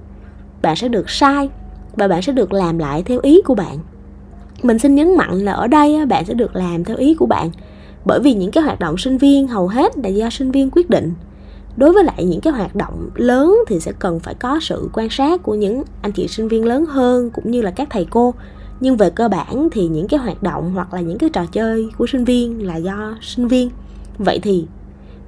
bạn 0.62 0.76
sẽ 0.76 0.88
được 0.88 1.10
sai 1.10 1.50
và 1.96 2.08
bạn 2.08 2.22
sẽ 2.22 2.34
được 2.34 2.54
làm 2.54 2.78
lại 2.78 3.04
theo 3.04 3.20
ý 3.24 3.42
của 3.42 3.56
bạn. 3.56 3.78
Mình 4.64 4.80
xin 4.80 4.96
nhấn 4.96 5.18
mạnh 5.18 5.40
là 5.40 5.52
ở 5.52 5.68
đây 5.68 6.06
bạn 6.06 6.26
sẽ 6.26 6.34
được 6.34 6.56
làm 6.56 6.84
theo 6.84 6.98
ý 6.98 7.14
của 7.14 7.26
bạn 7.26 7.50
bởi 8.06 8.20
vì 8.20 8.34
những 8.34 8.52
cái 8.52 8.64
hoạt 8.64 8.80
động 8.80 8.98
sinh 8.98 9.18
viên 9.18 9.48
hầu 9.48 9.68
hết 9.68 9.98
là 9.98 10.10
do 10.10 10.30
sinh 10.30 10.52
viên 10.52 10.70
quyết 10.72 10.90
định 10.90 11.14
đối 11.80 11.94
với 11.94 12.04
lại 12.04 12.26
những 12.26 12.42
cái 12.42 12.54
hoạt 12.54 12.76
động 12.76 13.10
lớn 13.16 13.58
thì 13.68 13.80
sẽ 13.80 13.92
cần 14.00 14.20
phải 14.20 14.34
có 14.34 14.60
sự 14.62 14.90
quan 14.94 15.10
sát 15.10 15.44
của 15.44 15.56
những 15.56 15.84
anh 16.02 16.12
chị 16.12 16.28
sinh 16.28 16.48
viên 16.48 16.66
lớn 16.66 16.86
hơn 16.86 17.30
cũng 17.30 17.52
như 17.52 17.62
là 17.62 17.72
các 17.72 17.88
thầy 17.92 18.08
cô. 18.10 18.34
Nhưng 18.80 18.98
về 18.98 19.10
cơ 19.10 19.28
bản 19.28 19.68
thì 19.72 19.88
những 19.88 20.08
cái 20.08 20.20
hoạt 20.20 20.44
động 20.44 20.72
hoặc 20.74 20.94
là 20.94 21.02
những 21.02 21.18
cái 21.18 21.30
trò 21.30 21.46
chơi 21.52 21.90
của 21.98 22.08
sinh 22.08 22.24
viên 22.24 22.68
là 22.68 22.76
do 22.76 23.18
sinh 23.22 23.48
viên. 23.48 23.70
Vậy 24.18 24.40
thì 24.44 24.66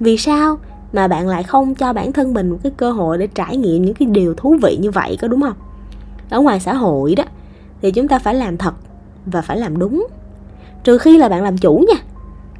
vì 0.00 0.16
sao 0.16 0.58
mà 0.92 1.08
bạn 1.08 1.28
lại 1.28 1.42
không 1.42 1.74
cho 1.74 1.92
bản 1.92 2.12
thân 2.12 2.34
mình 2.34 2.50
một 2.50 2.58
cái 2.62 2.72
cơ 2.76 2.92
hội 2.92 3.18
để 3.18 3.26
trải 3.26 3.56
nghiệm 3.56 3.84
những 3.84 3.94
cái 3.94 4.08
điều 4.08 4.34
thú 4.34 4.56
vị 4.62 4.78
như 4.80 4.90
vậy 4.90 5.16
có 5.20 5.28
đúng 5.28 5.40
không? 5.40 5.56
Ở 6.30 6.40
ngoài 6.40 6.60
xã 6.60 6.74
hội 6.74 7.14
đó 7.14 7.24
thì 7.82 7.90
chúng 7.90 8.08
ta 8.08 8.18
phải 8.18 8.34
làm 8.34 8.56
thật 8.56 8.74
và 9.26 9.42
phải 9.42 9.56
làm 9.58 9.78
đúng. 9.78 10.06
Trừ 10.84 10.98
khi 10.98 11.18
là 11.18 11.28
bạn 11.28 11.44
làm 11.44 11.58
chủ 11.58 11.84
nha. 11.88 12.02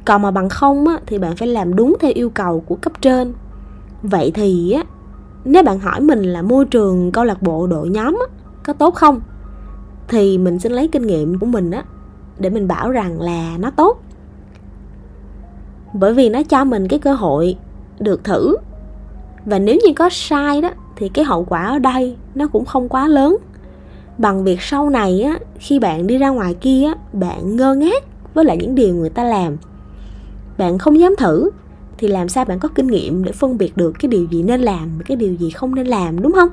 Còn 0.05 0.21
mà 0.21 0.31
bằng 0.31 0.49
không 0.49 0.87
á, 0.87 0.99
thì 1.05 1.17
bạn 1.17 1.35
phải 1.35 1.47
làm 1.47 1.75
đúng 1.75 1.95
theo 1.99 2.11
yêu 2.15 2.29
cầu 2.29 2.63
của 2.67 2.75
cấp 2.75 2.93
trên 3.01 3.33
vậy 4.03 4.31
thì 4.35 4.71
á 4.71 4.83
nếu 5.45 5.63
bạn 5.63 5.79
hỏi 5.79 6.01
mình 6.01 6.23
là 6.23 6.41
môi 6.41 6.65
trường 6.65 7.11
câu 7.11 7.23
lạc 7.23 7.41
bộ 7.41 7.67
đội 7.67 7.89
nhóm 7.89 8.19
á, 8.29 8.35
có 8.63 8.73
tốt 8.73 8.95
không 8.95 9.21
thì 10.07 10.37
mình 10.37 10.59
xin 10.59 10.71
lấy 10.71 10.87
kinh 10.87 11.07
nghiệm 11.07 11.39
của 11.39 11.45
mình 11.45 11.71
á 11.71 11.83
để 12.39 12.49
mình 12.49 12.67
bảo 12.67 12.91
rằng 12.91 13.21
là 13.21 13.57
nó 13.59 13.71
tốt. 13.71 14.03
Bởi 15.93 16.13
vì 16.13 16.29
nó 16.29 16.43
cho 16.43 16.63
mình 16.63 16.87
cái 16.87 16.99
cơ 16.99 17.13
hội 17.13 17.55
được 17.99 18.23
thử. 18.23 18.55
Và 19.45 19.59
nếu 19.59 19.75
như 19.75 19.93
có 19.95 20.09
sai 20.11 20.61
đó 20.61 20.69
thì 20.95 21.09
cái 21.09 21.25
hậu 21.25 21.45
quả 21.45 21.65
ở 21.65 21.79
đây 21.79 22.15
nó 22.35 22.47
cũng 22.47 22.65
không 22.65 22.89
quá 22.89 23.07
lớn. 23.07 23.37
Bằng 24.17 24.43
việc 24.43 24.61
sau 24.61 24.89
này 24.89 25.21
á 25.21 25.39
khi 25.59 25.79
bạn 25.79 26.07
đi 26.07 26.17
ra 26.17 26.29
ngoài 26.29 26.53
kia 26.53 26.85
á 26.85 26.95
bạn 27.13 27.55
ngơ 27.55 27.75
ngác 27.75 28.03
với 28.33 28.45
lại 28.45 28.57
những 28.57 28.75
điều 28.75 28.95
người 28.95 29.09
ta 29.09 29.23
làm 29.23 29.57
bạn 30.57 30.77
không 30.77 30.99
dám 30.99 31.15
thử 31.15 31.49
thì 32.03 32.09
làm 32.09 32.29
sao 32.29 32.45
bạn 32.45 32.59
có 32.59 32.69
kinh 32.75 32.87
nghiệm 32.87 33.23
để 33.23 33.31
phân 33.31 33.57
biệt 33.57 33.77
được 33.77 33.93
cái 33.99 34.09
điều 34.09 34.25
gì 34.25 34.43
nên 34.43 34.61
làm 34.61 34.97
và 34.97 35.03
cái 35.07 35.17
điều 35.17 35.33
gì 35.33 35.49
không 35.49 35.75
nên 35.75 35.87
làm, 35.87 36.21
đúng 36.21 36.33
không 36.33 36.49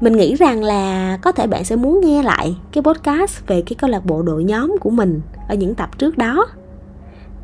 mình 0.00 0.16
nghĩ 0.16 0.34
rằng 0.34 0.62
là 0.62 1.18
có 1.22 1.32
thể 1.32 1.46
bạn 1.46 1.64
sẽ 1.64 1.76
muốn 1.76 2.00
nghe 2.00 2.22
lại 2.22 2.56
cái 2.72 2.82
podcast 2.82 3.46
về 3.46 3.62
cái 3.62 3.76
câu 3.78 3.90
lạc 3.90 4.06
bộ 4.06 4.22
đội 4.22 4.44
nhóm 4.44 4.76
của 4.80 4.90
mình 4.90 5.20
ở 5.48 5.54
những 5.54 5.74
tập 5.74 5.98
trước 5.98 6.18
đó 6.18 6.46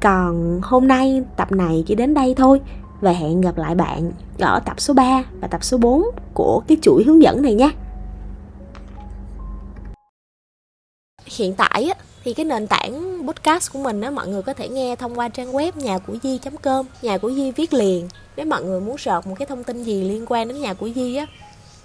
còn 0.01 0.61
hôm 0.63 0.89
nay, 0.89 1.23
tập 1.37 1.53
này 1.53 1.85
chỉ 1.87 1.95
đến 1.95 2.15
đây 2.15 2.35
thôi 2.37 2.61
và 3.01 3.13
hẹn 3.13 3.41
gặp 3.41 3.59
lại 3.59 3.75
bạn 3.75 4.13
ở 4.39 4.61
tập 4.61 4.81
số 4.81 4.95
3 4.95 5.23
và 5.41 5.49
tập 5.49 5.65
số 5.65 5.79
4 5.79 6.05
của 6.35 6.63
cái 6.69 6.79
chuỗi 6.83 7.05
hướng 7.05 7.23
dẫn 7.23 7.43
này 7.43 7.55
nhé. 7.55 7.71
Hiện 11.27 11.55
tại 11.55 11.85
á, 11.89 11.95
thì 12.25 12.35
cái 12.35 12.45
nền 12.45 12.67
tảng 12.67 13.23
podcast 13.27 13.73
của 13.73 13.79
mình 13.79 14.01
á 14.01 14.11
mọi 14.11 14.29
người 14.29 14.43
có 14.43 14.55
thể 14.55 14.69
nghe 14.69 14.97
thông 14.97 15.19
qua 15.19 15.29
trang 15.29 15.53
web 15.53 15.73
nhà 15.75 15.99
của 15.99 16.17
di 16.23 16.39
com 16.63 16.87
nhà 17.03 17.19
của 17.19 17.33
di 17.33 17.51
viết 17.51 17.75
liền. 17.75 18.09
Nếu 18.37 18.47
mọi 18.47 18.65
người 18.65 18.81
muốn 18.81 18.99
search 18.99 19.27
một 19.27 19.35
cái 19.39 19.47
thông 19.47 19.65
tin 19.65 19.85
gì 19.85 20.05
liên 20.05 20.25
quan 20.29 20.49
đến 20.49 20.61
nhà 20.61 20.75
của 20.75 20.91
di 20.95 21.17
á 21.17 21.27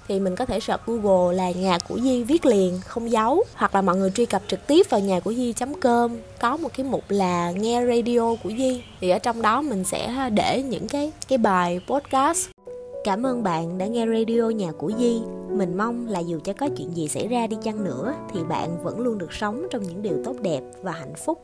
thì 0.07 0.19
mình 0.19 0.35
có 0.35 0.45
thể 0.45 0.59
search 0.59 0.85
Google 0.85 1.35
là 1.35 1.51
nhà 1.51 1.77
của 1.87 1.99
Di 1.99 2.23
viết 2.23 2.45
liền 2.45 2.79
không 2.85 3.11
giấu. 3.11 3.43
Hoặc 3.53 3.75
là 3.75 3.81
mọi 3.81 3.95
người 3.95 4.11
truy 4.11 4.25
cập 4.25 4.41
trực 4.47 4.67
tiếp 4.67 4.89
vào 4.89 4.99
nhà 4.99 5.19
của 5.19 5.33
Di.com 5.33 6.17
có 6.39 6.57
một 6.57 6.69
cái 6.77 6.85
mục 6.85 7.03
là 7.09 7.51
nghe 7.51 7.85
radio 7.85 8.35
của 8.43 8.51
Di. 8.57 8.83
Thì 9.01 9.09
ở 9.09 9.19
trong 9.19 9.41
đó 9.41 9.61
mình 9.61 9.83
sẽ 9.83 10.29
để 10.33 10.63
những 10.63 10.87
cái 10.87 11.11
cái 11.27 11.37
bài 11.37 11.79
podcast 11.87 12.56
Cảm 13.07 13.25
ơn 13.25 13.43
bạn 13.43 13.77
đã 13.77 13.87
nghe 13.87 14.05
radio 14.05 14.49
nhà 14.49 14.71
của 14.71 14.91
Di. 14.97 15.21
Mình 15.49 15.77
mong 15.77 16.07
là 16.07 16.19
dù 16.19 16.39
cho 16.43 16.53
có 16.53 16.69
chuyện 16.77 16.95
gì 16.95 17.07
xảy 17.07 17.27
ra 17.27 17.47
đi 17.47 17.57
chăng 17.63 17.83
nữa, 17.83 18.13
thì 18.33 18.39
bạn 18.43 18.83
vẫn 18.83 18.99
luôn 18.99 19.17
được 19.17 19.33
sống 19.33 19.67
trong 19.71 19.83
những 19.83 20.01
điều 20.01 20.23
tốt 20.23 20.35
đẹp 20.41 20.61
và 20.81 20.91
hạnh 20.91 21.13
phúc. 21.25 21.41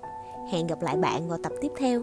Hẹn 0.51 0.67
gặp 0.67 0.81
lại 0.81 0.97
bạn 0.97 1.29
vào 1.29 1.37
tập 1.43 1.51
tiếp 1.61 1.71
theo. 1.77 2.01